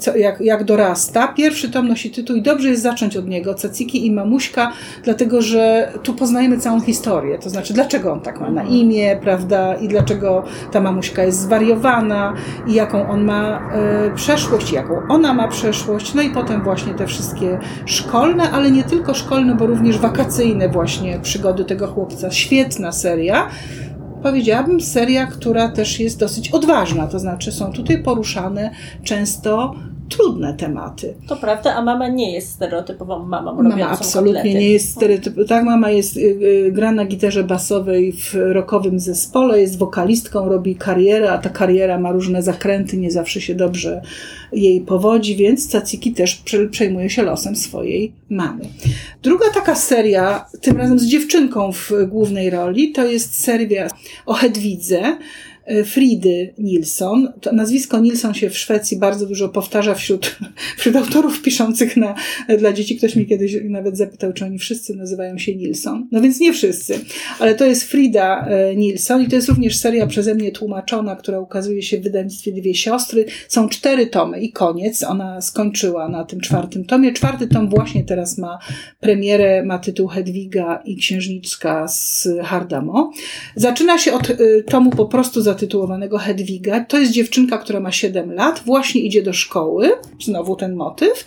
co, 0.00 0.16
jak, 0.16 0.40
jak 0.40 0.64
dorasta. 0.64 1.28
Pierwszy 1.28 1.70
tom 1.70 1.88
nosi 1.88 2.10
tytuł 2.10 2.36
i 2.36 2.42
dobrze 2.42 2.68
jest 2.68 2.82
zacząć 2.82 3.16
od 3.16 3.28
niego, 3.28 3.54
Caciki 3.54 4.06
i 4.06 4.10
Mamuśka, 4.10 4.72
dlatego 5.04 5.42
że 5.42 5.92
tu 6.02 6.14
poznajemy 6.14 6.58
całą 6.58 6.80
historię, 6.90 7.38
to 7.38 7.50
znaczy 7.50 7.74
dlaczego 7.74 8.12
on 8.12 8.20
tak 8.20 8.40
ma 8.40 8.50
na 8.50 8.62
imię, 8.62 9.18
prawda, 9.22 9.74
i 9.74 9.88
dlaczego 9.88 10.44
ta 10.72 10.80
mamuśka 10.80 11.24
jest 11.24 11.40
zwariowana 11.40 12.34
i 12.66 12.74
jaką 12.74 13.08
on 13.08 13.24
ma 13.24 13.70
e, 13.72 14.10
przeszłość, 14.14 14.72
jaką 14.72 14.94
ona 15.08 15.34
ma 15.34 15.48
przeszłość, 15.48 16.14
no 16.14 16.22
i 16.22 16.30
potem 16.30 16.62
właśnie 16.62 16.94
te 16.94 17.06
wszystkie 17.06 17.58
szkolne, 17.86 18.50
ale 18.50 18.70
nie 18.70 18.84
tylko 18.84 19.14
szkolne, 19.14 19.54
bo 19.54 19.66
również 19.66 19.98
wakacyjne 19.98 20.68
właśnie 20.68 21.20
przygody 21.22 21.64
tego 21.64 21.86
chłopca. 21.86 22.30
Świetna 22.30 22.92
seria. 22.92 23.48
Powiedziałabym 24.22 24.80
seria, 24.80 25.26
która 25.26 25.68
też 25.68 26.00
jest 26.00 26.18
dosyć 26.18 26.50
odważna, 26.50 27.06
to 27.06 27.18
znaczy 27.18 27.52
są 27.52 27.72
tutaj 27.72 28.02
poruszane 28.02 28.70
często 29.04 29.74
trudne 30.10 30.54
tematy. 30.54 31.14
To 31.28 31.36
prawda, 31.36 31.74
a 31.74 31.82
mama 31.82 32.08
nie 32.08 32.32
jest 32.32 32.48
stereotypową 32.52 33.18
mamą 33.18 33.54
Mama 33.54 33.70
robiącą 33.70 33.92
absolutnie 33.92 34.32
kotlety. 34.34 34.58
nie 34.58 34.70
jest 34.70 34.90
stereotyp. 34.90 35.34
Tak, 35.48 35.64
mama 35.64 35.90
jest, 35.90 36.16
y, 36.16 36.20
y, 36.20 36.72
gra 36.72 36.92
na 36.92 37.04
gitarze 37.04 37.44
basowej 37.44 38.12
w 38.12 38.34
rockowym 38.34 39.00
zespole, 39.00 39.60
jest 39.60 39.78
wokalistką, 39.78 40.48
robi 40.48 40.76
karierę, 40.76 41.32
a 41.32 41.38
ta 41.38 41.50
kariera 41.50 41.98
ma 41.98 42.12
różne 42.12 42.42
zakręty, 42.42 42.96
nie 42.96 43.10
zawsze 43.10 43.40
się 43.40 43.54
dobrze 43.54 44.02
jej 44.52 44.80
powodzi, 44.80 45.36
więc 45.36 45.68
Caciki 45.68 46.12
też 46.12 46.34
prze- 46.44 46.68
przejmuje 46.68 47.10
się 47.10 47.22
losem 47.22 47.56
swojej 47.56 48.12
mamy. 48.30 48.64
Druga 49.22 49.44
taka 49.54 49.74
seria, 49.74 50.46
tym 50.60 50.76
razem 50.76 50.98
z 50.98 51.06
dziewczynką 51.06 51.72
w 51.72 51.92
głównej 52.08 52.50
roli, 52.50 52.92
to 52.92 53.06
jest 53.06 53.42
seria 53.44 53.88
o 54.26 54.34
Hedwidze, 54.34 55.16
Fridy 55.84 56.54
Nilsson. 56.58 57.32
To 57.40 57.52
nazwisko 57.52 58.00
Nilsson 58.00 58.34
się 58.34 58.50
w 58.50 58.58
Szwecji 58.58 58.98
bardzo 58.98 59.26
dużo 59.26 59.48
powtarza 59.48 59.94
wśród, 59.94 60.36
wśród 60.78 60.96
autorów 60.96 61.42
piszących 61.42 61.96
na, 61.96 62.14
dla 62.58 62.72
dzieci. 62.72 62.96
Ktoś 62.96 63.16
mnie 63.16 63.26
kiedyś 63.26 63.56
nawet 63.64 63.96
zapytał, 63.96 64.32
czy 64.32 64.44
oni 64.44 64.58
wszyscy 64.58 64.94
nazywają 64.94 65.38
się 65.38 65.54
Nilsson. 65.54 66.08
No 66.12 66.20
więc 66.20 66.40
nie 66.40 66.52
wszyscy, 66.52 66.98
ale 67.38 67.54
to 67.54 67.64
jest 67.64 67.84
Frida 67.84 68.46
e, 68.46 68.76
Nilsson 68.76 69.22
i 69.22 69.28
to 69.28 69.36
jest 69.36 69.48
również 69.48 69.76
seria 69.76 70.06
przeze 70.06 70.34
mnie 70.34 70.52
tłumaczona, 70.52 71.16
która 71.16 71.40
ukazuje 71.40 71.82
się 71.82 71.98
w 71.98 72.02
wydawnictwie 72.02 72.52
Dwie 72.52 72.74
Siostry. 72.74 73.24
Są 73.48 73.68
cztery 73.68 74.06
tomy 74.06 74.40
i 74.40 74.52
koniec. 74.52 75.02
Ona 75.02 75.40
skończyła 75.40 76.08
na 76.08 76.24
tym 76.24 76.40
czwartym 76.40 76.84
tomie. 76.84 77.12
Czwarty 77.12 77.48
tom 77.48 77.68
właśnie 77.68 78.04
teraz 78.04 78.38
ma 78.38 78.58
premierę, 79.00 79.62
ma 79.62 79.78
tytuł 79.78 80.08
Hedwiga 80.08 80.82
i 80.84 80.96
Księżniczka 80.96 81.88
z 81.88 82.28
Hardamo. 82.42 83.12
Zaczyna 83.56 83.98
się 83.98 84.12
od 84.12 84.30
y, 84.30 84.64
tomu 84.68 84.90
po 84.90 85.06
prostu 85.06 85.42
zatytułowanego 85.60 86.18
Hedwiga. 86.18 86.84
To 86.84 86.98
jest 86.98 87.12
dziewczynka, 87.12 87.58
która 87.58 87.80
ma 87.80 87.92
7 87.92 88.32
lat, 88.32 88.62
właśnie 88.66 89.00
idzie 89.00 89.22
do 89.22 89.32
szkoły, 89.32 89.90
znowu 90.20 90.56
ten 90.56 90.74
motyw, 90.74 91.24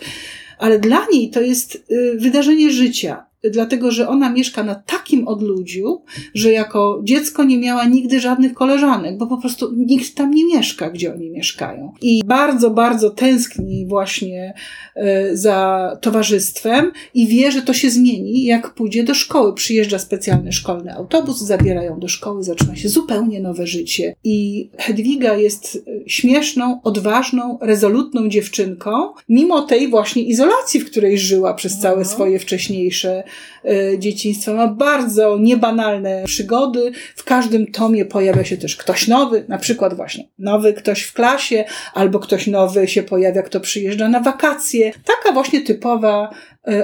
ale 0.58 0.78
dla 0.78 1.06
niej 1.12 1.30
to 1.30 1.40
jest 1.40 1.84
y, 1.90 2.16
wydarzenie 2.18 2.70
życia. 2.70 3.26
Dlatego, 3.50 3.90
że 3.90 4.08
ona 4.08 4.30
mieszka 4.30 4.62
na 4.62 4.74
takim 4.74 5.28
odludziu, 5.28 6.02
że 6.34 6.52
jako 6.52 7.00
dziecko 7.04 7.44
nie 7.44 7.58
miała 7.58 7.84
nigdy 7.84 8.20
żadnych 8.20 8.54
koleżanek, 8.54 9.18
bo 9.18 9.26
po 9.26 9.36
prostu 9.36 9.72
nikt 9.76 10.14
tam 10.14 10.30
nie 10.30 10.46
mieszka, 10.46 10.90
gdzie 10.90 11.14
oni 11.14 11.30
mieszkają. 11.30 11.92
I 12.02 12.22
bardzo, 12.24 12.70
bardzo 12.70 13.10
tęskni 13.10 13.86
właśnie 13.86 14.54
y, 14.96 15.36
za 15.36 15.90
towarzystwem 16.00 16.92
i 17.14 17.26
wie, 17.26 17.52
że 17.52 17.62
to 17.62 17.72
się 17.72 17.90
zmieni, 17.90 18.44
jak 18.44 18.74
pójdzie 18.74 19.04
do 19.04 19.14
szkoły. 19.14 19.54
Przyjeżdża 19.54 19.98
specjalny 19.98 20.52
szkolny 20.52 20.94
autobus, 20.94 21.40
zabierają 21.40 22.00
do 22.00 22.08
szkoły, 22.08 22.42
zaczyna 22.42 22.76
się 22.76 22.88
zupełnie 22.88 23.40
nowe 23.40 23.66
życie. 23.66 24.14
I 24.24 24.70
Hedwiga 24.78 25.36
jest 25.36 25.76
y, 25.76 26.04
śmieszną, 26.06 26.80
odważną, 26.84 27.58
rezolutną 27.60 28.28
dziewczynką, 28.28 28.90
mimo 29.28 29.62
tej 29.62 29.88
właśnie 29.88 30.22
izolacji, 30.22 30.80
w 30.80 30.90
której 30.90 31.18
żyła 31.18 31.54
przez 31.54 31.78
całe 31.78 31.94
Mhm. 31.94 32.14
swoje 32.14 32.38
wcześniejsze 32.38 33.24
y, 33.64 33.98
dzieciństwo. 33.98 34.54
Ma 34.54 34.66
bardzo 34.66 35.38
niebanalne 35.38 36.22
przygody. 36.26 36.92
W 37.16 37.24
każdym 37.24 37.66
tomie 37.66 38.04
pojawia 38.04 38.44
się 38.44 38.56
też 38.56 38.76
ktoś 38.76 39.08
nowy, 39.08 39.44
na 39.48 39.58
przykład 39.58 39.94
właśnie 39.94 40.24
nowy 40.38 40.72
ktoś 40.72 41.02
w 41.02 41.12
klasie, 41.12 41.64
albo 41.94 42.18
ktoś 42.18 42.46
nowy 42.46 42.88
się 42.88 43.02
pojawia, 43.02 43.42
kto 43.42 43.60
przyjeżdża 43.60 44.08
na 44.08 44.20
wakacje. 44.20 44.92
Taka 45.04 45.32
właśnie 45.32 45.60
typowa 45.60 46.30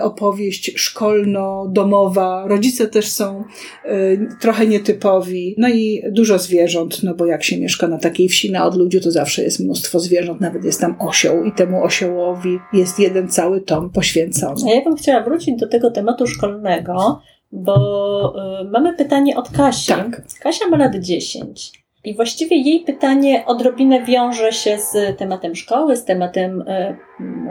opowieść 0.01 0.73
szkolno-domowa. 0.77 2.45
Rodzice 2.49 2.87
też 2.87 3.09
są 3.09 3.45
y, 3.85 4.29
trochę 4.41 4.67
nietypowi. 4.67 5.55
No 5.59 5.69
i 5.69 6.03
dużo 6.11 6.39
zwierząt, 6.39 7.03
no 7.03 7.15
bo 7.15 7.27
jak 7.27 7.45
się 7.45 7.59
mieszka 7.59 7.89
na 7.89 7.99
takiej 7.99 8.29
wsi 8.29 8.53
na 8.53 8.67
odludziu, 8.67 9.01
to 9.01 9.11
zawsze 9.11 9.43
jest 9.43 9.61
mnóstwo 9.61 10.01
zwierząt. 10.01 10.41
Nawet 10.41 10.65
jest 10.65 10.81
tam 10.81 10.97
osioł 10.99 11.45
i 11.45 11.53
temu 11.53 11.85
osiołowi 11.85 12.59
jest 12.73 12.99
jeden 12.99 13.29
cały 13.29 13.61
tom 13.61 13.91
poświęcony. 13.91 14.71
A 14.71 14.75
ja 14.75 14.85
bym 14.85 14.97
chciała 14.97 15.23
wrócić 15.23 15.61
do 15.61 15.69
tego 15.69 15.91
tematu 15.91 16.27
szkolnego, 16.27 17.21
bo 17.53 18.35
y, 18.63 18.71
mamy 18.71 18.97
pytanie 18.97 19.37
od 19.37 19.51
Kasi. 19.51 19.89
Tak. 19.89 20.23
Kasia 20.41 20.69
ma 20.69 20.77
lat 20.77 20.97
10. 20.97 21.73
I 22.05 22.15
właściwie 22.17 22.57
jej 22.57 22.81
pytanie 22.81 23.45
odrobinę 23.47 24.05
wiąże 24.05 24.53
się 24.53 24.79
z 24.79 25.19
tematem 25.19 25.55
szkoły, 25.57 25.97
z 25.97 26.05
tematem 26.05 26.61
y, 26.61 26.97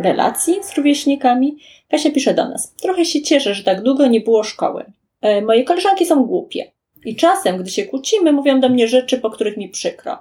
relacji 0.03 0.55
z 0.63 0.77
rówieśnikami. 0.77 1.57
Kasia 1.91 2.11
pisze 2.11 2.33
do 2.33 2.49
nas. 2.49 2.73
Trochę 2.81 3.05
się 3.05 3.21
cieszę, 3.21 3.53
że 3.53 3.63
tak 3.63 3.81
długo 3.83 4.07
nie 4.07 4.21
było 4.21 4.43
szkoły. 4.43 4.85
E, 5.21 5.41
Moje 5.41 5.63
koleżanki 5.63 6.05
są 6.05 6.23
głupie. 6.23 6.71
I 7.05 7.15
czasem, 7.15 7.57
gdy 7.57 7.69
się 7.71 7.85
kłócimy, 7.85 8.31
mówią 8.31 8.59
do 8.59 8.69
mnie 8.69 8.87
rzeczy, 8.87 9.17
po 9.17 9.29
których 9.29 9.57
mi 9.57 9.69
przykro. 9.69 10.17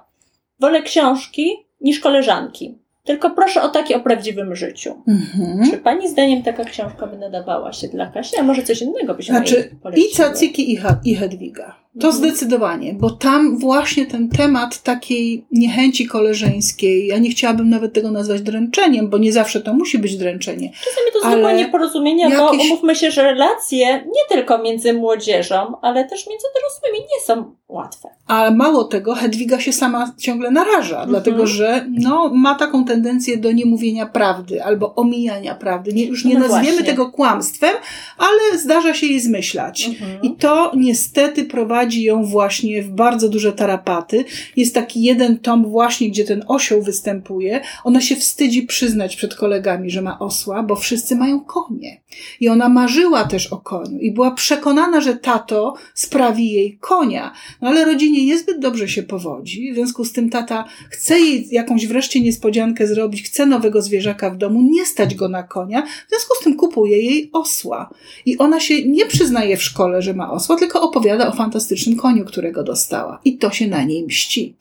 Wolę 0.59 0.81
książki 0.81 1.49
niż 1.81 1.99
koleżanki. 1.99 2.77
Tylko 3.03 3.29
proszę 3.29 3.61
o 3.61 3.69
takie 3.69 3.95
o 3.97 3.99
prawdziwym 3.99 4.55
życiu. 4.55 4.95
Mhm. 5.07 5.71
Czy 5.71 5.77
pani 5.77 6.07
zdaniem 6.09 6.43
taka 6.43 6.63
książka 6.65 7.07
by 7.07 7.17
nadawała 7.17 7.73
się 7.73 7.87
dla 7.87 8.05
Kasi, 8.07 8.37
a 8.39 8.43
może 8.43 8.63
coś 8.63 8.81
innego 8.81 9.15
byśmy 9.15 9.35
Znaczy, 9.35 9.55
jej 9.55 9.69
poleciły? 9.83 10.07
i 10.07 10.11
Caciki, 10.15 10.71
i, 10.73 10.75
ha- 10.75 10.99
i 11.05 11.15
Hedwiga. 11.15 11.75
To 11.93 12.07
Mhm. 12.07 12.13
zdecydowanie, 12.13 12.93
bo 12.93 13.09
tam 13.09 13.57
właśnie 13.57 14.05
ten 14.05 14.29
temat 14.29 14.83
takiej 14.83 15.45
niechęci 15.51 16.05
koleżeńskiej, 16.07 17.07
ja 17.07 17.17
nie 17.17 17.29
chciałabym 17.29 17.69
nawet 17.69 17.93
tego 17.93 18.11
nazwać 18.11 18.41
dręczeniem, 18.41 19.09
bo 19.09 19.17
nie 19.17 19.33
zawsze 19.33 19.61
to 19.61 19.73
musi 19.73 19.99
być 19.99 20.17
dręczenie. 20.17 20.71
Czasami 20.73 21.07
to 21.13 21.29
zwykłe 21.29 21.53
nieporozumienia, 21.55 22.29
bo 22.29 22.53
jakieś- 22.53 22.71
umówmy 22.71 22.95
się, 22.95 23.11
że 23.11 23.21
relacje 23.23 23.87
nie 23.87 24.21
tylko 24.29 24.57
między 24.57 24.93
młodzieżą, 24.93 25.55
ale 25.81 26.05
też 26.09 26.27
między 26.27 26.45
dorosłymi 26.55 26.99
nie 26.99 27.25
są 27.25 27.55
łatwe. 27.69 28.09
A 28.27 28.51
mało 28.51 28.83
tego, 28.83 29.15
Hedwiga 29.15 29.59
się 29.59 29.73
sama 29.73 30.13
ciągle 30.17 30.51
naraża, 30.51 30.95
Mhm. 30.95 31.09
dlatego 31.09 31.47
że 31.47 31.85
no, 31.91 32.31
ma 32.33 32.55
taką 32.55 32.85
tendencję 32.85 33.37
do 33.37 33.51
niemówienia 33.51 34.05
prawdy 34.05 34.63
albo 34.63 34.95
omijania 34.95 35.55
prawdy. 35.55 35.93
Nie, 35.93 36.05
już 36.05 36.25
nie 36.25 36.33
No 36.33 36.39
nazwiemy 36.39 36.63
właśnie. 36.65 36.83
tego 36.83 37.11
kłamstwem, 37.11 37.75
ale 38.17 38.59
zdarza 38.59 38.93
się 38.93 39.07
jej 39.07 39.19
zmyślać. 39.19 39.87
Mhm. 39.87 40.21
I 40.21 40.35
to 40.35 40.71
niestety 40.75 41.43
prowadzi 41.45 41.78
ją 41.85 42.25
właśnie 42.25 42.83
w 42.83 42.89
bardzo 42.89 43.29
duże 43.29 43.53
tarapaty. 43.53 44.25
Jest 44.55 44.75
taki 44.75 45.03
jeden 45.03 45.37
tom 45.37 45.65
właśnie, 45.69 46.09
gdzie 46.09 46.25
ten 46.25 46.43
osioł 46.47 46.81
występuje. 46.81 47.61
Ona 47.83 48.01
się 48.01 48.15
wstydzi 48.15 48.63
przyznać 48.63 49.15
przed 49.15 49.35
kolegami, 49.35 49.89
że 49.89 50.01
ma 50.01 50.19
osła, 50.19 50.63
bo 50.63 50.75
wszyscy 50.75 51.15
mają 51.15 51.39
konie. 51.39 52.01
I 52.39 52.49
ona 52.49 52.69
marzyła 52.69 53.23
też 53.23 53.47
o 53.47 53.57
koniu 53.57 53.99
i 53.99 54.11
była 54.11 54.31
przekonana, 54.31 55.01
że 55.01 55.15
tato 55.15 55.73
sprawi 55.93 56.51
jej 56.51 56.77
konia. 56.77 57.33
No 57.61 57.69
ale 57.69 57.85
rodzinie 57.85 58.25
niezbyt 58.25 58.59
dobrze 58.59 58.87
się 58.87 59.03
powodzi. 59.03 59.71
W 59.71 59.75
związku 59.75 60.05
z 60.05 60.13
tym 60.13 60.29
tata 60.29 60.65
chce 60.89 61.19
jej 61.19 61.47
jakąś 61.51 61.87
wreszcie 61.87 62.21
niespodziankę 62.21 62.87
zrobić, 62.87 63.23
chce 63.23 63.45
nowego 63.45 63.81
zwierzaka 63.81 64.29
w 64.29 64.37
domu, 64.37 64.61
nie 64.61 64.85
stać 64.85 65.15
go 65.15 65.29
na 65.29 65.43
konia. 65.43 65.81
W 65.81 66.09
związku 66.09 66.35
z 66.41 66.43
tym 66.43 66.55
kupuje 66.55 67.01
jej 67.01 67.29
osła. 67.33 67.89
I 68.25 68.37
ona 68.37 68.59
się 68.59 68.87
nie 68.87 69.05
przyznaje 69.05 69.57
w 69.57 69.63
szkole, 69.63 70.01
że 70.01 70.13
ma 70.13 70.31
osła, 70.31 70.55
tylko 70.55 70.81
opowiada 70.81 71.27
o 71.27 71.31
fantastycznym 71.31 71.68
koniu, 71.95 72.25
którego 72.25 72.63
dostała. 72.63 73.19
I 73.25 73.37
to 73.37 73.51
się 73.51 73.67
na 73.67 73.83
niej 73.83 74.05
mści. 74.05 74.55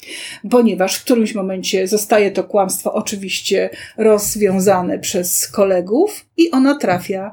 Ponieważ 0.50 0.96
w 0.96 1.04
którymś 1.04 1.34
momencie 1.34 1.88
zostaje 1.88 2.30
to 2.30 2.44
kłamstwo 2.44 2.92
oczywiście 2.92 3.70
rozwiązane 3.96 4.98
przez 4.98 5.48
kolegów 5.48 6.26
i 6.36 6.50
ona 6.50 6.74
trafia 6.74 7.32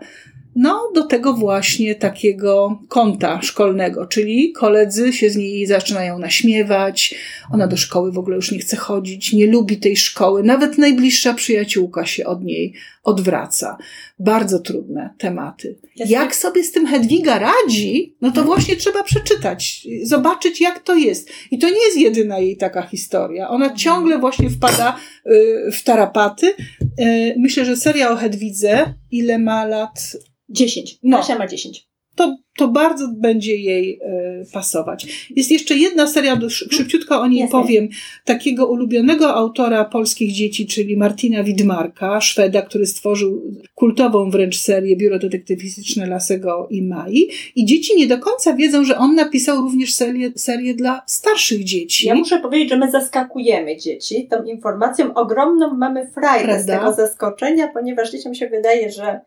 no, 0.56 0.92
do 0.96 1.04
tego 1.04 1.34
właśnie 1.34 1.96
takiego 1.96 2.80
konta 2.88 3.42
szkolnego, 3.42 4.06
czyli 4.06 4.52
koledzy 4.52 5.14
się 5.14 5.30
z 5.30 5.36
niej 5.36 5.66
zaczynają 5.66 6.20
naśmiewać, 6.20 7.16
ona 7.52 7.68
do 7.68 7.78
szkoły 7.78 8.12
w 8.12 8.18
ogóle 8.18 8.36
już 8.36 8.52
nie 8.52 8.60
chce 8.60 8.78
chodzić, 8.78 9.34
nie 9.34 9.48
lubi 9.48 9.78
tej 9.78 9.98
szkoły, 9.98 10.44
nawet 10.44 10.78
najbliższa 10.78 11.34
przyjaciółka 11.34 12.06
się 12.06 12.26
od 12.26 12.44
niej 12.44 12.74
odwraca. 13.04 13.78
Bardzo 14.19 14.60
trudne 14.60 15.13
tematy. 15.17 15.80
Ja 15.95 16.06
Jak 16.06 16.36
sobie 16.36 16.63
z 16.63 16.71
tym 16.71 16.88
Hedwiga 16.88 17.39
radzi, 17.39 18.17
no 18.21 18.32
to 18.32 18.43
właśnie 18.43 18.75
trzeba 18.75 19.04
przeczytać, 19.04 19.88
zobaczyć 20.04 20.62
jak 20.62 20.80
to 20.80 20.95
jest. 20.95 21.30
I 21.51 21.60
to 21.60 21.69
nie 21.69 21.86
jest 21.86 21.97
jedyna 21.97 22.39
jej 22.39 22.58
taka 22.58 22.82
historia. 22.82 23.49
Ona 23.49 23.73
ciągle 23.73 24.19
właśnie 24.19 24.49
wpada 24.49 24.97
y, 25.28 25.71
w 25.71 25.84
tarapaty. 25.84 26.54
Y, 26.99 27.36
Myślę, 27.38 27.65
że 27.65 27.75
seria 27.75 28.12
o 28.12 28.15
Hedwidze, 28.15 28.93
ile 29.12 29.39
ma 29.39 29.65
lat, 29.65 30.17
10. 30.49 30.99
No. 31.04 31.17
Kasia 31.17 31.38
ma 31.38 31.47
10. 31.47 31.88
to, 32.15 32.38
to 32.58 32.67
bardzo 32.67 33.08
będzie 33.17 33.56
jej 33.56 33.99
y, 34.41 34.51
pasować. 34.54 35.28
Jest 35.36 35.51
jeszcze 35.51 35.75
jedna 35.75 36.08
seria, 36.08 36.39
szybciutko 36.49 37.21
o 37.21 37.28
niej 37.28 37.39
Jasne. 37.39 37.62
powiem, 37.62 37.88
takiego 38.25 38.67
ulubionego 38.67 39.34
autora 39.34 39.86
polskich 39.86 40.32
dzieci, 40.32 40.67
czyli 40.67 40.97
Martina 40.97 41.43
Widmarka, 41.43 42.21
Szweda, 42.21 42.62
który 42.62 42.86
stworzył 42.86 43.41
kultową 43.75 44.30
wręcz 44.30 44.58
serię 44.58 44.97
Biuro 44.97 45.19
Detektywistyczne 45.19 46.06
Lasego 46.06 46.67
i 46.71 46.84
Mai. 46.84 47.30
I 47.56 47.65
dzieci 47.65 47.97
nie 47.97 48.08
do 48.08 48.17
końca 48.17 48.54
wiedzą, 48.54 48.84
że 48.84 48.97
on 48.97 49.15
napisał 49.15 49.62
również 49.62 49.93
serię, 49.93 50.32
serię 50.36 50.73
dla 50.73 51.01
starszych 51.08 51.63
dzieci. 51.63 52.08
Ja 52.08 52.15
muszę 52.15 52.39
powiedzieć, 52.39 52.69
że 52.69 52.78
my 52.78 52.91
zaskakujemy 52.91 53.78
dzieci 53.78 54.28
tą 54.28 54.43
informacją. 54.43 55.13
Ogromną 55.13 55.78
mamy 55.78 56.12
frajdę 56.12 56.62
z 56.62 56.65
Prawda? 56.65 56.80
tego 56.80 56.93
zaskoczenia, 56.93 57.67
ponieważ 57.67 58.12
dzieciom 58.12 58.36
się 58.36 58.49
wydaje, 58.49 58.91
że 58.91 59.19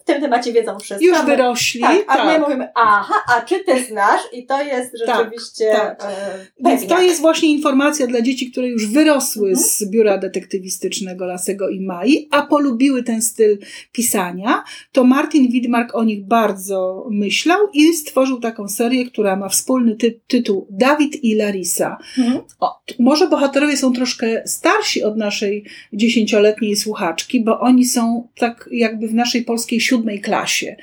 w 0.00 0.04
tym 0.04 0.20
temacie 0.20 0.52
wiedzą 0.52 0.78
wszystko. 0.78 1.06
Już 1.06 1.22
wyrośli. 1.24 1.80
Tak, 1.80 2.04
a 2.08 2.24
my 2.24 2.32
tak. 2.32 2.42
mówimy, 2.42 2.68
aha, 2.74 3.14
a 3.36 3.40
czy 3.40 3.64
ty 3.64 3.84
znasz? 3.84 4.20
I 4.32 4.46
to 4.46 4.62
jest 4.62 4.92
rzeczywiście 5.06 5.70
tak. 5.72 6.02
e, 6.04 6.46
Więc 6.64 6.86
to 6.86 7.02
jest 7.02 7.20
właśnie 7.20 7.48
informacja 7.52 8.06
dla 8.06 8.22
dzieci, 8.22 8.50
które 8.50 8.68
już 8.68 8.86
wyrosły 8.86 9.48
Mhm. 9.48 9.66
z 9.68 9.90
biura 9.90 10.18
detektywistycznego 10.18 11.26
Lasego 11.26 11.68
i 11.68 11.80
Mai, 11.80 12.28
a 12.30 12.42
polubiły 12.42 13.02
ten 13.02 13.22
styl 13.22 13.58
pisania, 13.92 14.64
to 14.92 15.04
Martin 15.04 15.48
Widmark 15.52 15.94
o 15.94 16.04
nich 16.04 16.26
bardzo 16.26 17.06
myślał 17.10 17.58
i 17.72 17.92
stworzył 17.94 18.40
taką 18.40 18.68
serię, 18.68 19.06
która 19.06 19.36
ma 19.36 19.48
wspólny 19.48 19.96
ty- 19.96 20.20
tytuł 20.26 20.66
Dawid 20.70 21.24
i 21.24 21.34
Larisa. 21.34 21.98
Mhm. 22.18 22.40
O, 22.60 22.80
może 22.98 23.28
bohaterowie 23.28 23.76
są 23.76 23.92
troszkę 23.92 24.42
starsi 24.46 25.02
od 25.02 25.16
naszej 25.16 25.64
dziesięcioletniej 25.92 26.76
słuchaczki, 26.76 27.44
bo 27.44 27.60
oni 27.60 27.84
są 27.84 28.28
tak 28.38 28.68
jakby 28.72 29.08
w 29.08 29.14
naszej 29.14 29.44
polskiej 29.54 29.80
siódmej 29.80 30.20
klasie. 30.20 30.76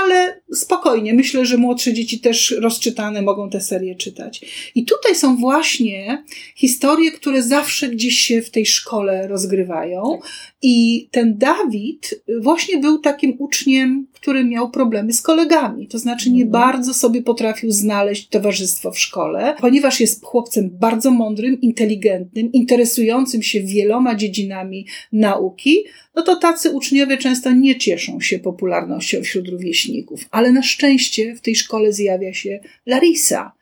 Ale 0.00 0.40
spokojnie, 0.52 1.14
myślę, 1.14 1.46
że 1.46 1.56
młodsze 1.56 1.92
dzieci 1.92 2.20
też 2.20 2.54
rozczytane 2.60 3.22
mogą 3.22 3.50
tę 3.50 3.60
serię 3.60 3.94
czytać. 3.94 4.40
I 4.74 4.84
tutaj 4.84 5.14
są 5.14 5.36
właśnie 5.36 6.24
historie, 6.56 7.12
które 7.12 7.42
zawsze 7.42 7.88
gdzieś 7.88 8.14
się 8.14 8.42
w 8.42 8.50
tej 8.50 8.66
szkole 8.66 9.28
rozgrywają. 9.28 10.18
I 10.62 11.08
ten 11.10 11.38
Dawid 11.38 12.22
właśnie 12.40 12.78
był 12.78 12.98
takim 12.98 13.36
uczniem, 13.38 14.06
który 14.12 14.44
miał 14.44 14.70
problemy 14.70 15.12
z 15.12 15.22
kolegami. 15.22 15.88
To 15.88 15.98
znaczy 15.98 16.30
nie 16.30 16.44
Mhm. 16.44 16.50
bardzo 16.50 16.94
sobie 16.94 17.22
potrafił 17.22 17.70
znaleźć 17.70 18.28
towarzystwo 18.28 18.92
w 18.92 18.98
szkole, 18.98 19.54
ponieważ 19.60 20.00
jest 20.00 20.24
chłopcem 20.24 20.70
bardzo 20.72 21.10
mądrym, 21.10 21.60
inteligentnym, 21.60 22.52
interesującym 22.52 23.42
się 23.42 23.60
wieloma 23.60 24.14
dziedzinami 24.14 24.86
nauki, 25.12 25.84
no 26.14 26.22
to 26.22 26.36
tacy 26.36 26.70
uczniowie 26.70 27.18
często 27.18 27.52
nie 27.52 27.78
cieszą 27.78 28.20
się 28.20 28.38
popularnością 28.38 29.22
wśród 29.22 29.48
rówieśników. 29.48 29.81
Ale 30.30 30.52
na 30.52 30.62
szczęście 30.62 31.34
w 31.36 31.40
tej 31.40 31.56
szkole 31.56 31.92
zjawia 31.92 32.34
się 32.34 32.60
Larisa, 32.86 33.52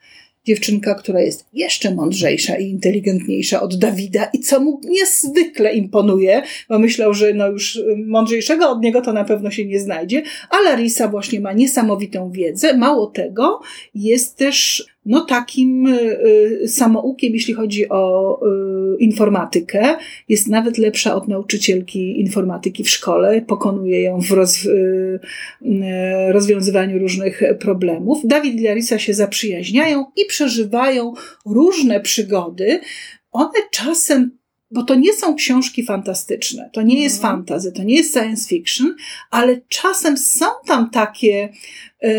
dziewczynka, 0.44 0.94
która 0.94 1.20
jest 1.20 1.46
jeszcze 1.52 1.94
mądrzejsza 1.94 2.56
i 2.56 2.68
inteligentniejsza 2.68 3.62
od 3.62 3.78
Dawida 3.78 4.24
i 4.32 4.38
co 4.38 4.60
mu 4.60 4.80
niezwykle 4.84 5.74
imponuje, 5.74 6.42
bo 6.68 6.78
myślał, 6.78 7.14
że 7.14 7.34
no 7.34 7.46
już 7.46 7.76
y, 7.76 7.96
mądrzejszego 8.06 8.70
od 8.70 8.82
niego 8.82 9.00
to 9.00 9.12
na 9.12 9.24
pewno 9.24 9.50
się 9.50 9.64
nie 9.64 9.80
znajdzie, 9.80 10.22
a 10.50 10.60
Larisa 10.60 11.08
właśnie 11.08 11.40
ma 11.40 11.52
niesamowitą 11.52 12.30
wiedzę. 12.30 12.76
Mało 12.76 13.06
tego, 13.06 13.60
jest 13.94 14.36
też 14.36 14.86
no 15.10 15.20
takim 15.20 15.86
y, 15.86 16.18
y, 16.62 16.68
samoukiem, 16.68 17.32
jeśli 17.32 17.54
chodzi 17.54 17.88
o 17.88 18.38
y, 18.94 18.98
informatykę. 18.98 19.96
Jest 20.28 20.48
nawet 20.48 20.78
lepsza 20.78 21.14
od 21.14 21.28
nauczycielki 21.28 22.20
informatyki 22.20 22.84
w 22.84 22.90
szkole. 22.90 23.42
Pokonuje 23.42 24.02
ją 24.02 24.20
w 24.20 24.30
roz, 24.30 24.68
rozwiązywaniu 26.28 26.98
różnych 26.98 27.42
problemów. 27.60 28.20
Dawid 28.24 28.54
i 28.54 28.64
Larisa 28.64 28.98
się 28.98 29.14
zaprzyjaźniają 29.14 30.04
i 30.16 30.26
przeżywają 30.26 31.14
różne 31.46 32.00
przygody. 32.00 32.80
One 33.32 33.58
czasem 33.70 34.40
bo 34.70 34.82
to 34.82 34.94
nie 34.94 35.12
są 35.12 35.34
książki 35.34 35.84
fantastyczne, 35.84 36.70
to 36.72 36.82
nie 36.82 37.02
jest 37.02 37.16
Mhm. 37.16 37.36
fantasy, 37.36 37.72
to 37.72 37.82
nie 37.82 37.94
jest 37.94 38.12
science 38.12 38.48
fiction, 38.48 38.94
ale 39.30 39.60
czasem 39.68 40.16
są 40.16 40.46
tam 40.66 40.90
takie, 40.90 41.48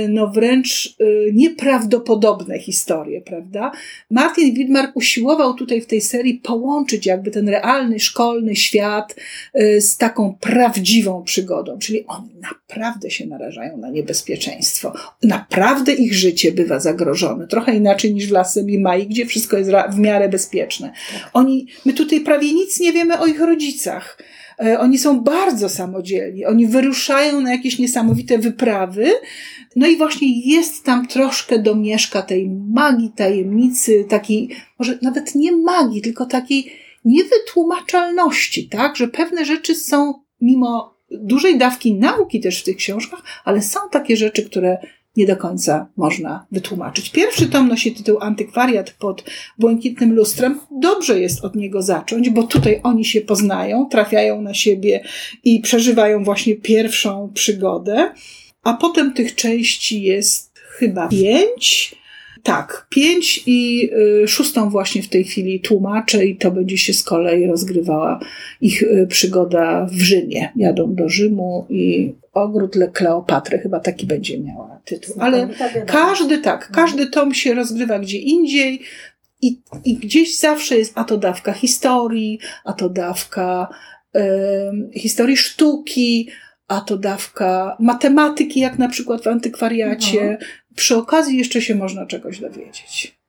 no 0.09 0.27
wręcz 0.27 0.95
y, 1.01 1.31
nieprawdopodobne 1.33 2.59
historie, 2.59 3.21
prawda? 3.21 3.71
Martin 4.09 4.53
Widmark 4.53 4.95
usiłował 4.95 5.53
tutaj 5.53 5.81
w 5.81 5.85
tej 5.85 6.01
serii 6.01 6.33
połączyć 6.33 7.05
jakby 7.05 7.31
ten 7.31 7.49
realny, 7.49 7.99
szkolny 7.99 8.55
świat 8.55 9.15
y, 9.59 9.81
z 9.81 9.97
taką 9.97 10.37
prawdziwą 10.39 11.23
przygodą, 11.23 11.77
czyli 11.79 12.05
oni 12.07 12.29
naprawdę 12.41 13.09
się 13.09 13.25
narażają 13.25 13.77
na 13.77 13.89
niebezpieczeństwo, 13.89 14.93
naprawdę 15.23 15.93
ich 15.93 16.13
życie 16.13 16.51
bywa 16.51 16.79
zagrożone, 16.79 17.47
trochę 17.47 17.75
inaczej 17.75 18.13
niż 18.13 18.27
w 18.27 18.31
Lasem 18.31 18.69
i 18.69 18.79
Mai, 18.79 19.07
gdzie 19.07 19.25
wszystko 19.25 19.57
jest 19.57 19.71
w 19.89 19.97
miarę 19.97 20.29
bezpieczne. 20.29 20.93
Oni, 21.33 21.67
my 21.85 21.93
tutaj 21.93 22.21
prawie 22.21 22.53
nic 22.53 22.79
nie 22.79 22.93
wiemy 22.93 23.19
o 23.19 23.27
ich 23.27 23.39
rodzicach. 23.39 24.17
E, 24.63 24.79
Oni 24.79 24.97
są 24.97 25.21
bardzo 25.21 25.69
samodzielni. 25.69 26.45
Oni 26.45 26.67
wyruszają 26.67 27.41
na 27.41 27.51
jakieś 27.51 27.79
niesamowite 27.79 28.37
wyprawy. 28.37 29.11
No 29.75 29.87
i 29.87 29.97
właśnie 29.97 30.53
jest 30.53 30.83
tam 30.83 31.07
troszkę 31.07 31.59
domieszka 31.59 32.21
tej 32.21 32.49
magii, 32.69 33.11
tajemnicy, 33.15 34.05
takiej, 34.09 34.49
może 34.79 34.99
nawet 35.01 35.35
nie 35.35 35.51
magii, 35.51 36.01
tylko 36.01 36.25
takiej 36.25 36.71
niewytłumaczalności, 37.05 38.69
tak? 38.69 38.95
Że 38.95 39.07
pewne 39.07 39.45
rzeczy 39.45 39.75
są, 39.75 40.13
mimo 40.41 40.95
dużej 41.11 41.57
dawki 41.57 41.93
nauki 41.95 42.39
też 42.39 42.61
w 42.61 42.63
tych 42.63 42.75
książkach, 42.75 43.23
ale 43.45 43.61
są 43.61 43.79
takie 43.91 44.17
rzeczy, 44.17 44.43
które 44.43 44.77
nie 45.17 45.25
do 45.25 45.37
końca 45.37 45.87
można 45.97 46.45
wytłumaczyć. 46.51 47.09
Pierwszy 47.09 47.47
tom 47.47 47.67
nosi 47.67 47.91
tytuł 47.91 48.17
Antykwariat 48.21 48.91
pod 48.91 49.23
błękitnym 49.59 50.15
lustrem. 50.15 50.59
Dobrze 50.71 51.19
jest 51.19 51.45
od 51.45 51.55
niego 51.55 51.81
zacząć, 51.81 52.29
bo 52.29 52.43
tutaj 52.43 52.79
oni 52.83 53.05
się 53.05 53.21
poznają, 53.21 53.85
trafiają 53.85 54.41
na 54.41 54.53
siebie 54.53 55.03
i 55.43 55.59
przeżywają 55.59 56.23
właśnie 56.23 56.55
pierwszą 56.55 57.31
przygodę. 57.33 58.13
A 58.63 58.73
potem 58.73 59.13
tych 59.13 59.35
części 59.35 60.01
jest 60.01 60.51
chyba 60.55 61.07
pięć. 61.07 61.95
Tak, 62.43 62.87
pięć 62.89 63.43
i 63.45 63.89
y, 64.23 64.27
szóstą 64.27 64.69
właśnie 64.69 65.03
w 65.03 65.09
tej 65.09 65.23
chwili 65.23 65.59
tłumaczę 65.59 66.25
i 66.25 66.37
to 66.37 66.51
będzie 66.51 66.77
się 66.77 66.93
z 66.93 67.03
kolei 67.03 67.47
rozgrywała 67.47 68.19
ich 68.61 68.83
y, 68.83 69.07
przygoda 69.09 69.87
w 69.91 70.01
Rzymie. 70.01 70.49
Jadą 70.55 70.95
do 70.95 71.09
Rzymu 71.09 71.65
i 71.69 72.13
Ogród 72.33 72.75
Le 72.75 72.87
Kleopatry, 72.87 73.59
chyba 73.59 73.79
taki 73.79 74.05
będzie 74.05 74.39
miała 74.39 74.81
tytuł. 74.85 75.15
Ale 75.19 75.49
każdy 75.85 76.37
tak, 76.37 76.71
każdy 76.73 77.07
tom 77.07 77.33
się 77.33 77.53
rozgrywa 77.53 77.99
gdzie 77.99 78.17
indziej 78.17 78.81
i, 79.41 79.61
i 79.85 79.97
gdzieś 79.97 80.37
zawsze 80.37 80.77
jest 80.77 80.93
a 80.95 81.03
to 81.03 81.17
dawka 81.17 81.53
historii, 81.53 82.39
a 82.65 82.73
to 82.73 82.89
dawka 82.89 83.67
em, 84.13 84.89
historii 84.95 85.37
sztuki, 85.37 86.29
a 86.67 86.81
to 86.81 86.97
dawka 86.97 87.77
matematyki, 87.79 88.59
jak 88.59 88.79
na 88.79 88.87
przykład 88.87 89.23
w 89.23 89.27
antykwariacie. 89.27 90.21
Mhm. 90.21 90.37
Przy 90.75 90.97
okazji 90.97 91.37
jeszcze 91.37 91.61
się 91.61 91.75
można 91.75 92.05
czegoś 92.05 92.39
dowiedzieć. 92.39 93.21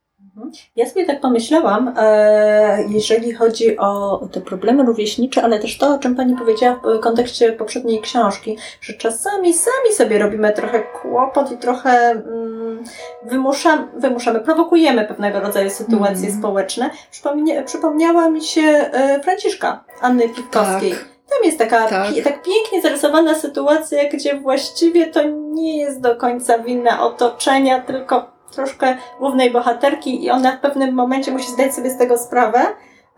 Ja 0.76 0.88
sobie 0.88 1.06
tak 1.06 1.20
pomyślałam, 1.20 1.94
e, 1.98 2.84
jeżeli 2.88 3.32
chodzi 3.32 3.78
o 3.78 4.20
te 4.32 4.40
problemy 4.40 4.82
rówieśnicze, 4.84 5.42
ale 5.42 5.58
też 5.58 5.78
to, 5.78 5.94
o 5.94 5.98
czym 5.98 6.16
Pani 6.16 6.36
powiedziała 6.36 6.80
w 6.84 7.00
kontekście 7.00 7.52
poprzedniej 7.52 8.00
książki, 8.00 8.56
że 8.80 8.92
czasami 8.92 9.54
sami 9.54 9.94
sobie 9.94 10.18
robimy 10.18 10.52
trochę 10.52 10.80
kłopot 10.80 11.52
i 11.52 11.56
trochę 11.56 11.90
mm, 12.10 12.84
wymuszam, 13.24 13.90
wymuszamy, 13.96 14.40
prowokujemy 14.40 15.04
pewnego 15.04 15.40
rodzaju 15.40 15.70
sytuacje 15.70 16.24
Mhm. 16.26 16.38
społeczne. 16.38 16.90
Przypomnia, 17.10 17.62
przypomniała 17.62 18.30
mi 18.30 18.44
się 18.44 18.60
e, 18.62 19.20
Franciszka, 19.22 19.84
Anny 20.00 20.28
Piwkowskiej. 20.28 20.90
Tak. 20.90 21.11
Tam 21.30 21.38
jest 21.44 21.58
taka 21.58 21.88
Tak. 21.88 22.14
pi- 22.14 22.22
tak 22.22 22.42
pięknie 22.42 22.82
zarysowana 22.82 23.34
sytuacja, 23.34 24.08
gdzie 24.08 24.40
właściwie 24.40 25.06
to 25.06 25.20
nie 25.28 25.78
jest 25.78 26.00
do 26.00 26.16
końca 26.16 26.58
wina 26.58 27.02
otoczenia, 27.04 27.80
tylko 27.80 28.30
troszkę 28.54 28.96
głównej 29.18 29.50
bohaterki 29.50 30.24
i 30.24 30.30
ona 30.30 30.52
w 30.56 30.60
pewnym 30.60 30.94
momencie 30.94 31.30
musi 31.32 31.50
zdać 31.52 31.74
sobie 31.74 31.90
z 31.90 31.98
tego 31.98 32.18
sprawę. 32.18 32.60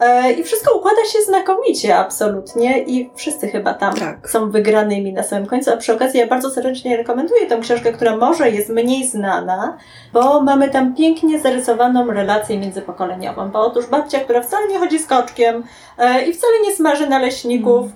E, 0.01 0.33
I 0.33 0.45
wszystko 0.45 0.77
układa 0.77 1.05
się 1.05 1.19
znakomicie, 1.23 1.97
absolutnie, 1.97 2.83
i 2.83 3.11
wszyscy 3.15 3.49
chyba 3.49 3.75
tam 3.75 3.95
Tak. 3.95 4.31
są 4.31 4.51
wygranymi 4.51 5.13
na 5.13 5.23
samym 5.23 5.47
końcu. 5.47 5.71
A 5.73 5.77
przy 5.77 5.93
okazji 5.95 6.21
ja 6.21 6.27
bardzo 6.27 6.51
serdecznie 6.51 6.97
rekomenduję 6.97 7.47
tę 7.47 7.59
książkę, 7.61 7.93
która 7.93 8.17
może 8.17 8.51
jest 8.51 8.69
mniej 8.69 9.07
znana, 9.07 9.79
bo 10.13 10.41
mamy 10.41 10.71
tam 10.71 10.95
pięknie 10.95 11.41
zarysowaną 11.41 12.07
relację 12.07 12.59
międzypokoleniową. 12.59 13.51
Bo 13.51 13.61
otóż 13.61 13.87
babcia, 13.87 14.21
która 14.21 14.43
wcale 14.43 14.69
nie 14.69 14.79
chodzi 14.79 14.99
z 14.99 15.07
koczkiem 15.07 15.65
e, 15.99 16.23
i 16.23 16.33
wcale 16.33 16.53
nie 16.67 16.77
smaży 16.77 17.07
naleśników, 17.09 17.87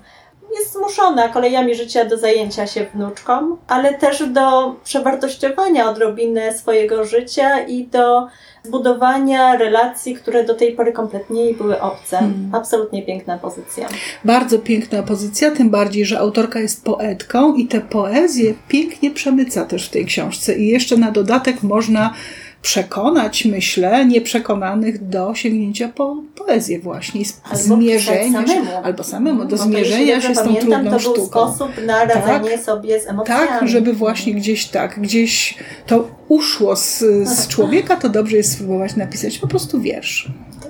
jest 0.59 0.73
zmuszona 0.73 1.29
kolejami 1.29 1.75
życia 1.75 2.05
do 2.05 2.17
zajęcia 2.17 2.67
się 2.67 2.87
wnuczką, 2.95 3.57
ale 3.69 3.95
też 3.95 4.27
do 4.27 4.77
przewartościowania 4.85 5.91
odrobiny 5.91 6.53
swojego 6.59 7.05
życia 7.05 7.61
i 7.61 7.87
do 7.87 8.27
zbudowania 8.63 9.57
relacji, 9.57 10.15
które 10.15 10.45
do 10.45 10.55
tej 10.55 10.73
pory 10.73 10.93
kompletnie 10.93 11.45
jej 11.45 11.55
były 11.55 11.81
obce. 11.81 12.17
Hmm. 12.17 12.51
Absolutnie 12.53 13.03
piękna 13.03 13.39
pozycja. 13.39 13.89
Bardzo 14.25 14.59
piękna 14.59 15.03
pozycja, 15.03 15.51
tym 15.51 15.71
bardziej, 15.71 16.05
że 16.05 16.19
autorka 16.19 16.61
jest 16.61 16.85
poetką 16.85 17.55
i 17.55 17.67
tę 17.67 17.81
poezję 17.81 18.55
pięknie 18.69 19.11
przemyca 19.11 19.65
też 19.65 19.89
w 19.89 19.91
tej 19.91 20.07
książce. 20.07 20.55
I 20.55 20.69
jeszcze 20.69 20.97
na 20.97 21.11
dodatek 21.11 21.63
można 21.63 22.15
przekonać, 22.62 23.44
myślę, 23.44 24.07
nieprzekonanych 24.07 25.09
do 25.09 25.35
sięgnięcia 25.35 25.88
po 25.88 26.16
poezję 26.37 26.79
właśnie, 26.81 27.21
Albo 27.44 27.57
zmierzenia 27.59 28.25
pisać 28.42 28.49
się, 28.49 28.64
samemu. 28.64 28.85
albo 28.85 29.05
samemu, 29.05 29.38
do 29.44 29.44
No 29.44 29.51
to 29.51 29.57
zmierzenia 29.57 30.21
się 30.21 30.35
z 30.35 30.38
tą 30.38 30.44
pamiętam, 30.44 30.71
trudną 30.71 30.90
to 30.90 30.90
był 30.90 31.14
sztuką. 31.14 31.27
sposób 31.27 31.71
na 31.87 32.05
radzenie 32.05 32.59
sobie 32.59 33.01
z 33.01 33.07
emocjami. 33.09 33.49
Tak, 33.49 33.68
żeby 33.68 33.92
właśnie 33.92 34.35
gdzieś 34.35 34.66
tak, 34.66 35.01
gdzieś 35.01 35.55
to 35.87 36.09
uszło 36.29 36.77
z, 36.77 36.99
z 37.29 37.49
człowieka, 37.49 37.97
to 37.97 38.09
dobrze 38.09 38.37
jest 38.37 38.53
spróbować 38.53 38.97
napisać 38.97 39.38
po 39.38 39.47
prostu 39.49 39.81
wiersz. 39.81 40.29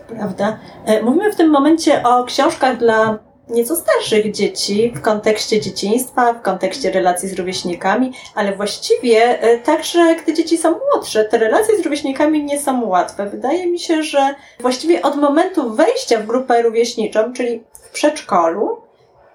Prawda. 0.08 0.58
E, 0.86 1.02
Mówimy 1.02 1.32
w 1.32 1.36
tym 1.36 1.50
momencie 1.50 2.02
o 2.02 2.24
książkach 2.24 2.78
dla 2.78 3.18
nieco 3.50 3.76
starszych 3.76 4.32
dzieci 4.32 4.92
w 4.96 5.00
kontekście 5.00 5.60
dzieciństwa, 5.60 6.32
w 6.32 6.42
kontekście 6.42 6.90
relacji 6.90 7.28
z 7.28 7.38
rówieśnikami, 7.38 8.12
ale 8.34 8.56
właściwie 8.56 9.40
e, 9.40 9.58
także 9.58 10.16
gdy 10.22 10.34
dzieci 10.34 10.58
są 10.58 10.70
młodsze, 10.92 11.24
te 11.24 11.38
relacje 11.38 11.78
z 11.78 11.84
rówieśnikami 11.84 12.44
nie 12.44 12.60
są 12.60 12.86
łatwe. 12.86 13.26
Wydaje 13.26 13.66
mi 13.66 13.78
się, 13.78 14.02
że 14.02 14.34
właściwie 14.60 15.02
od 15.02 15.16
momentu 15.16 15.74
wejścia 15.74 16.18
w 16.18 16.26
grupę 16.26 16.62
rówieśniczą, 16.62 17.32
czyli 17.32 17.64
w 17.72 17.90
przedszkolu, 17.90 18.88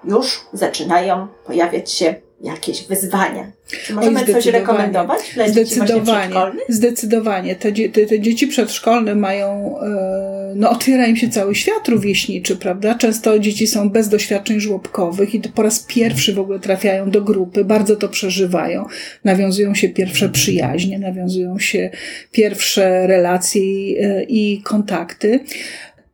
już 0.03 0.45
zaczynają 0.53 1.27
pojawiać 1.45 1.91
się 1.91 2.15
jakieś 2.43 2.87
wyzwania. 2.87 3.51
Czy 3.85 3.93
możemy 3.93 4.19
Oj, 4.19 4.33
coś 4.33 4.45
rekomendować 4.45 5.19
dla 5.33 5.47
Zdecydowanie, 5.47 6.01
przedszkolnych? 6.01 6.63
zdecydowanie. 6.69 7.55
Te, 7.55 7.71
te, 7.71 8.05
te 8.05 8.19
dzieci 8.19 8.47
przedszkolne 8.47 9.15
mają, 9.15 9.79
e, 9.81 10.53
no 10.55 10.69
otwiera 10.69 11.07
im 11.07 11.15
się 11.15 11.29
cały 11.29 11.55
świat 11.55 11.87
rówieśniczy, 11.87 12.55
prawda? 12.55 12.95
Często 12.95 13.39
dzieci 13.39 13.67
są 13.67 13.89
bez 13.89 14.09
doświadczeń 14.09 14.59
żłobkowych 14.59 15.35
i 15.35 15.39
po 15.39 15.63
raz 15.63 15.79
pierwszy 15.79 16.33
w 16.33 16.39
ogóle 16.39 16.59
trafiają 16.59 17.09
do 17.09 17.21
grupy, 17.21 17.65
bardzo 17.65 17.95
to 17.95 18.09
przeżywają. 18.09 18.85
Nawiązują 19.23 19.75
się 19.75 19.89
pierwsze 19.89 20.29
przyjaźnie, 20.29 20.99
nawiązują 20.99 21.59
się 21.59 21.89
pierwsze 22.31 23.07
relacje 23.07 23.61
i, 23.61 23.97
e, 24.01 24.23
i 24.23 24.61
kontakty. 24.61 25.39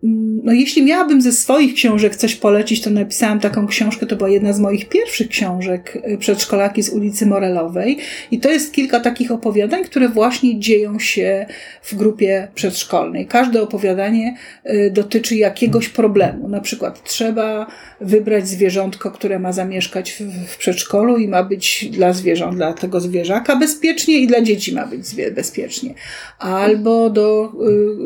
No, 0.03 0.51
jeśli 0.51 0.83
miałabym 0.83 1.21
ze 1.21 1.31
swoich 1.31 1.73
książek 1.73 2.15
coś 2.15 2.35
polecić, 2.35 2.81
to 2.81 2.89
napisałam 2.89 3.39
taką 3.39 3.67
książkę, 3.67 4.05
to 4.05 4.15
była 4.15 4.29
jedna 4.29 4.53
z 4.53 4.59
moich 4.59 4.89
pierwszych 4.89 5.27
książek, 5.27 5.97
y, 6.13 6.17
Przedszkolaki 6.17 6.83
z 6.83 6.89
ulicy 6.89 7.25
Morelowej. 7.25 7.97
I 8.31 8.39
to 8.39 8.51
jest 8.51 8.73
kilka 8.73 8.99
takich 8.99 9.31
opowiadań, 9.31 9.83
które 9.83 10.09
właśnie 10.09 10.59
dzieją 10.59 10.99
się 10.99 11.45
w 11.83 11.95
grupie 11.95 12.47
przedszkolnej. 12.55 13.25
Każde 13.25 13.62
opowiadanie 13.62 14.35
y, 14.65 14.91
dotyczy 14.93 15.35
jakiegoś 15.35 15.89
problemu. 15.89 16.47
Na 16.47 16.62
przykład 16.62 17.03
trzeba 17.03 17.67
wybrać 18.01 18.47
zwierzątko, 18.47 19.12
które 19.12 19.39
ma 19.39 19.51
zamieszkać 19.51 20.12
w, 20.12 20.47
w 20.47 20.57
przedszkolu 20.57 21.17
i 21.17 21.27
ma 21.27 21.43
być 21.43 21.89
dla 21.91 22.13
zwierząt, 22.13 22.55
dla 22.55 22.73
tego 22.73 22.99
zwierzaka 22.99 23.55
bezpiecznie 23.55 24.19
i 24.19 24.27
dla 24.27 24.41
dzieci 24.41 24.75
ma 24.75 24.85
być 24.88 25.05
bezpiecznie. 25.35 25.93
Albo 26.39 27.09
do 27.09 27.51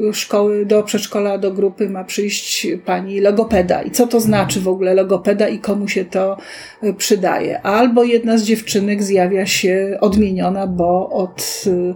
y, 0.09 0.13
szkoły, 0.13 0.65
do 0.65 0.83
przedszkola, 0.83 1.37
do 1.37 1.51
grupy 1.51 1.82
ma 1.89 2.03
przyjść 2.03 2.67
pani 2.85 3.19
logopeda. 3.19 3.81
I 3.81 3.91
co 3.91 4.07
to 4.07 4.19
znaczy 4.19 4.61
w 4.61 4.67
ogóle 4.67 4.93
logopeda 4.93 5.47
i 5.47 5.59
komu 5.59 5.87
się 5.87 6.05
to 6.05 6.37
y, 6.83 6.93
przydaje? 6.93 7.61
Albo 7.61 8.03
jedna 8.03 8.37
z 8.37 8.43
dziewczynek 8.43 9.03
zjawia 9.03 9.45
się 9.45 9.97
odmieniona, 10.01 10.67
bo 10.67 11.09
od 11.09 11.63
y, 11.67 11.93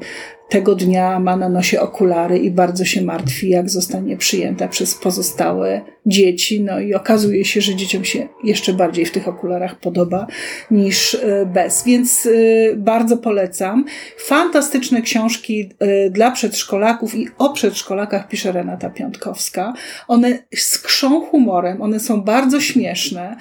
tego 0.50 0.76
dnia 0.76 1.20
ma 1.20 1.36
na 1.36 1.50
nosie 1.50 1.82
okulary 1.82 2.38
i 2.38 2.52
bardzo 2.52 2.86
się 2.86 3.02
martwi, 3.02 3.50
jak 3.50 3.70
zostanie 3.70 4.18
przyjęta 4.18 4.68
przez 4.68 4.96
pozostałe 4.96 5.82
dzieci. 6.08 6.62
No 6.62 6.80
i 6.80 6.94
okazuje 6.94 7.46
się, 7.46 7.62
że 7.62 7.76
dzieciom 7.76 8.06
się 8.06 8.28
jeszcze 8.44 8.74
bardziej 8.74 9.06
w 9.06 9.12
tych 9.12 9.28
okularach 9.28 9.80
podoba 9.80 10.28
niż 10.72 11.16
e, 11.16 11.46
bez. 11.46 11.84
Więc 11.86 12.26
e, 12.26 12.30
bardzo 12.76 13.18
polecam. 13.18 13.86
Fantastyczne 14.18 15.02
książki 15.02 15.70
e, 15.80 16.10
dla 16.10 16.32
przedszkolaków 16.32 17.16
i 17.16 17.28
o 17.38 17.50
przedszkolakach 17.54 18.28
pisze 18.28 18.52
Renata 18.52 18.90
Piątkowska. 18.90 19.74
One 20.08 20.40
skrzą 20.56 21.22
humorem, 21.22 21.82
one 21.82 22.00
są 22.00 22.22
bardzo 22.22 22.62
śmieszne 22.62 23.36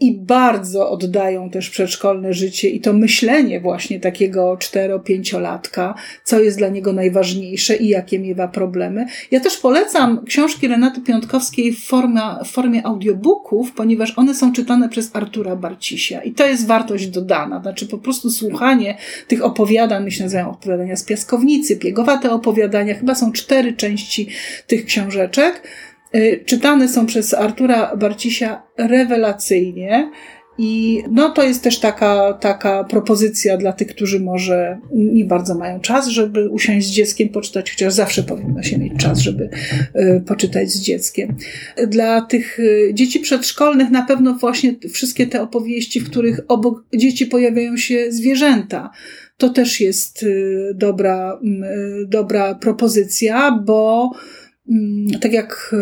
i 0.00 0.18
bardzo 0.18 0.90
oddają 0.90 1.50
też 1.50 1.70
przedszkolne 1.70 2.32
życie 2.32 2.68
i 2.68 2.80
to 2.80 2.92
myślenie 2.92 3.60
właśnie 3.60 4.00
takiego 4.00 4.56
cztero-pięciolatka, 4.56 5.94
co 6.26 6.40
jest 6.40 6.58
dla 6.58 6.68
niego 6.68 6.92
najważniejsze 6.92 7.76
i 7.76 7.88
jakie 7.88 8.18
miewa 8.18 8.48
problemy. 8.48 9.06
Ja 9.30 9.40
też 9.40 9.56
polecam 9.56 10.24
książki 10.24 10.68
Renaty 10.68 11.00
Piątkowskiej 11.00 11.72
w, 11.72 11.84
forma, 11.84 12.44
w 12.44 12.48
formie 12.48 12.86
audiobooków, 12.86 13.72
ponieważ 13.72 14.12
one 14.16 14.34
są 14.34 14.52
czytane 14.52 14.88
przez 14.88 15.10
Artura 15.16 15.56
Barcisia 15.56 16.22
i 16.22 16.32
to 16.32 16.46
jest 16.46 16.66
wartość 16.66 17.06
dodana. 17.06 17.60
Znaczy 17.62 17.86
po 17.86 17.98
prostu 17.98 18.30
słuchanie 18.30 18.98
tych 19.28 19.44
opowiadań, 19.44 20.04
my 20.04 20.10
się 20.10 20.24
nazywają 20.24 20.50
opowiadania 20.50 20.96
z 20.96 21.04
piaskownicy, 21.04 21.76
piegowate 21.76 22.30
opowiadania, 22.30 22.94
chyba 22.94 23.14
są 23.14 23.32
cztery 23.32 23.72
części 23.72 24.28
tych 24.66 24.84
książeczek. 24.84 25.62
Y, 26.14 26.42
Czytane 26.46 26.88
są 26.88 27.06
przez 27.06 27.34
Artura 27.34 27.96
Barcisia 27.96 28.62
rewelacyjnie. 28.76 30.10
I 30.58 31.02
no 31.10 31.30
to 31.30 31.42
jest 31.42 31.62
też 31.62 31.78
taka, 31.78 32.32
taka 32.32 32.84
propozycja 32.84 33.56
dla 33.56 33.72
tych, 33.72 33.88
którzy 33.88 34.20
może 34.20 34.78
nie 34.94 35.24
bardzo 35.24 35.54
mają 35.54 35.80
czas, 35.80 36.08
żeby 36.08 36.48
usiąść 36.48 36.86
z 36.86 36.90
dzieckiem, 36.90 37.28
poczytać, 37.28 37.70
chociaż 37.70 37.92
zawsze 37.92 38.22
powinno 38.22 38.62
się 38.62 38.78
mieć 38.78 38.92
czas, 38.96 39.18
żeby 39.18 39.48
y, 39.96 40.22
poczytać 40.26 40.70
z 40.70 40.80
dzieckiem. 40.80 41.36
Dla 41.88 42.20
tych 42.20 42.60
y, 42.60 42.90
dzieci 42.94 43.20
przedszkolnych 43.20 43.90
na 43.90 44.02
pewno 44.02 44.34
właśnie 44.34 44.74
wszystkie 44.92 45.26
te 45.26 45.42
opowieści, 45.42 46.00
w 46.00 46.10
których 46.10 46.40
obok 46.48 46.84
dzieci 46.96 47.26
pojawiają 47.26 47.76
się 47.76 48.06
zwierzęta. 48.12 48.90
To 49.36 49.48
też 49.48 49.80
jest 49.80 50.22
y, 50.22 50.72
dobra, 50.74 51.40
y, 52.02 52.06
dobra 52.06 52.54
propozycja, 52.54 53.62
bo 53.64 54.10
Mm, 54.70 55.20
tak 55.20 55.32
jak 55.32 55.74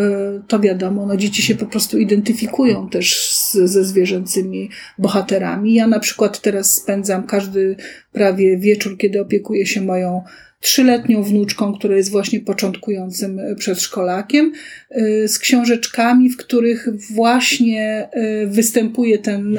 to 0.48 0.60
wiadomo, 0.60 1.06
no 1.06 1.16
dzieci 1.16 1.42
się 1.42 1.54
po 1.54 1.66
prostu 1.66 1.98
identyfikują 1.98 2.88
też 2.88 3.33
ze 3.54 3.84
zwierzęcymi 3.84 4.70
bohaterami. 4.98 5.74
Ja 5.74 5.86
na 5.86 6.00
przykład 6.00 6.40
teraz 6.40 6.74
spędzam 6.74 7.26
każdy 7.26 7.76
prawie 8.12 8.58
wieczór, 8.58 8.98
kiedy 8.98 9.20
opiekuję 9.20 9.66
się 9.66 9.80
moją 9.80 10.22
trzyletnią 10.60 11.22
wnuczką, 11.22 11.74
która 11.74 11.96
jest 11.96 12.10
właśnie 12.10 12.40
początkującym 12.40 13.40
przedszkolakiem, 13.58 14.52
e, 14.90 15.28
z 15.28 15.38
książeczkami, 15.38 16.30
w 16.30 16.36
których 16.36 16.88
właśnie 17.14 18.08
e, 18.12 18.46
występuje 18.46 19.18
ten 19.18 19.58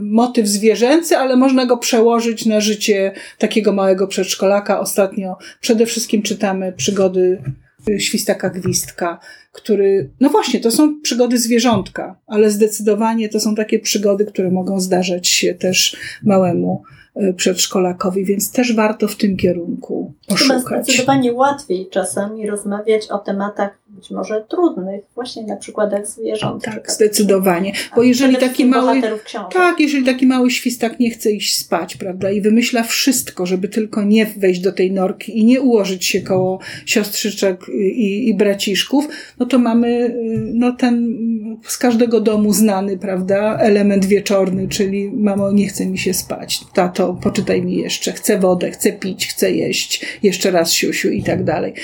motyw 0.00 0.46
zwierzęcy, 0.48 1.16
ale 1.16 1.36
można 1.36 1.66
go 1.66 1.76
przełożyć 1.76 2.46
na 2.46 2.60
życie 2.60 3.12
takiego 3.38 3.72
małego 3.72 4.06
przedszkolaka. 4.06 4.80
Ostatnio 4.80 5.36
przede 5.60 5.86
wszystkim 5.86 6.22
czytamy 6.22 6.72
przygody 6.72 7.38
świstaka 7.98 8.50
gwizdka, 8.50 9.18
który, 9.52 10.10
no 10.20 10.28
właśnie, 10.28 10.60
to 10.60 10.70
są 10.70 11.00
przygody 11.00 11.38
zwierzątka, 11.38 12.16
ale 12.26 12.50
zdecydowanie 12.50 13.28
to 13.28 13.40
są 13.40 13.54
takie 13.54 13.78
przygody, 13.78 14.24
które 14.24 14.50
mogą 14.50 14.80
zdarzać 14.80 15.28
się 15.28 15.54
też 15.54 15.96
małemu 16.22 16.82
e, 17.14 17.32
przedszkolakowi, 17.32 18.24
więc 18.24 18.52
też 18.52 18.74
warto 18.74 19.08
w 19.08 19.16
tym 19.16 19.36
kierunku 19.36 20.12
Chyba 20.28 20.54
poszukać. 20.54 20.84
zdecydowanie 20.84 21.32
łatwiej 21.32 21.88
czasami 21.90 22.46
rozmawiać 22.46 23.10
o 23.10 23.18
tematach 23.18 23.81
być 23.92 24.10
może 24.10 24.44
trudnych, 24.48 25.04
właśnie 25.14 25.42
na 25.42 25.56
przykładach 25.56 26.06
zwierząt. 26.06 26.64
Tak, 26.64 26.90
zdecydowanie. 26.90 27.72
Bo 27.96 28.02
jeżeli 28.02 28.36
taki 28.36 28.66
mały, 28.66 29.02
tak, 29.52 29.80
jeżeli 29.80 30.04
taki 30.04 30.26
mały 30.26 30.50
świstak 30.50 31.00
nie 31.00 31.10
chce 31.10 31.32
iść 31.32 31.58
spać, 31.58 31.96
prawda, 31.96 32.30
i 32.30 32.40
wymyśla 32.40 32.82
wszystko, 32.82 33.46
żeby 33.46 33.68
tylko 33.68 34.02
nie 34.02 34.26
wejść 34.26 34.60
do 34.60 34.72
tej 34.72 34.92
norki 34.92 35.38
i 35.38 35.44
nie 35.44 35.60
ułożyć 35.60 36.04
się 36.04 36.20
koło 36.20 36.58
siostrzyczek 36.86 37.68
i, 37.74 38.28
i 38.28 38.34
braciszków, 38.34 39.08
no 39.38 39.46
to 39.46 39.58
mamy, 39.58 39.88
y, 39.88 40.42
no 40.54 40.72
ten 40.72 41.16
z 41.66 41.78
każdego 41.78 42.20
domu 42.20 42.52
znany, 42.52 42.98
prawda, 42.98 43.58
element 43.58 44.04
wieczorny, 44.04 44.68
czyli 44.68 45.10
mamo, 45.10 45.52
nie 45.52 45.66
chce 45.66 45.86
mi 45.86 45.98
się 45.98 46.14
spać, 46.14 46.60
tato, 46.74 47.14
poczytaj 47.22 47.62
mi 47.62 47.76
jeszcze, 47.76 48.12
chcę 48.12 48.38
wodę, 48.38 48.70
chcę 48.70 48.92
pić, 48.92 49.26
chcę 49.26 49.52
jeść, 49.52 50.06
jeszcze 50.22 50.50
raz 50.50 50.72
siusiu 50.72 51.08
i 51.08 51.22
tak 51.22 51.44
dalej. 51.44 51.74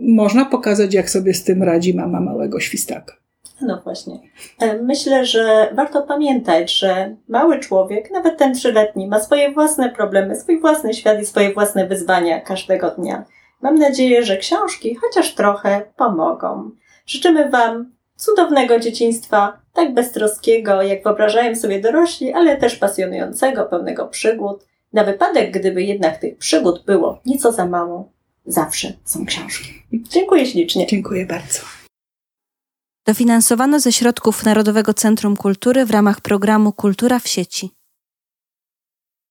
Można 0.00 0.44
pokazać, 0.44 0.94
jak 0.94 1.10
sobie 1.10 1.34
z 1.34 1.44
tym 1.44 1.62
radzi 1.62 1.94
mama 1.94 2.20
małego 2.20 2.60
świstaka. 2.60 3.16
No 3.60 3.80
właśnie. 3.84 4.20
E, 4.60 4.82
Myślę, 4.82 5.26
że 5.26 5.68
warto 5.74 6.02
pamiętać, 6.02 6.78
że 6.78 7.16
mały 7.28 7.58
człowiek, 7.58 8.10
nawet 8.10 8.38
ten 8.38 8.54
trzyletni, 8.54 9.08
ma 9.08 9.20
swoje 9.20 9.52
własne 9.52 9.90
problemy, 9.90 10.36
swój 10.36 10.60
własny 10.60 10.94
świat 10.94 11.20
i 11.20 11.26
swoje 11.26 11.54
własne 11.54 11.86
wyzwania 11.86 12.40
każdego 12.40 12.90
dnia. 12.90 13.24
Mam 13.62 13.78
nadzieję, 13.78 14.22
że 14.22 14.36
książki 14.36 14.94
chociaż 14.94 15.34
trochę 15.34 15.82
pomogą. 15.96 16.70
Życzymy 17.06 17.50
Wam 17.50 17.92
cudownego 18.16 18.78
dzieciństwa, 18.78 19.58
tak 19.72 19.94
beztroskiego, 19.94 20.82
jak 20.82 21.02
wyobrażają 21.02 21.56
sobie 21.56 21.80
dorośli, 21.80 22.32
ale 22.32 22.56
też 22.56 22.76
pasjonującego, 22.76 23.64
pełnego 23.64 24.06
przygód. 24.06 24.66
Na 24.92 25.04
wypadek, 25.04 25.50
gdyby 25.50 25.82
jednak 25.82 26.16
tych 26.16 26.38
przygód 26.38 26.84
było 26.86 27.20
nieco 27.26 27.52
za 27.52 27.66
mało, 27.66 28.12
zawsze 28.48 28.92
są 29.04 29.26
książki. 29.26 29.82
Dziękuję 29.92 30.46
ślicznie. 30.46 30.86
Dziękuję 30.86 31.26
bardzo. 31.26 31.60
Dofinansowano 33.06 33.80
ze 33.80 33.92
środków 33.92 34.44
Narodowego 34.44 34.94
Centrum 34.94 35.36
Kultury 35.36 35.86
w 35.86 35.90
ramach 35.90 36.20
programu 36.20 36.72
Kultura 36.72 37.18
w 37.18 37.28
sieci. 37.28 37.77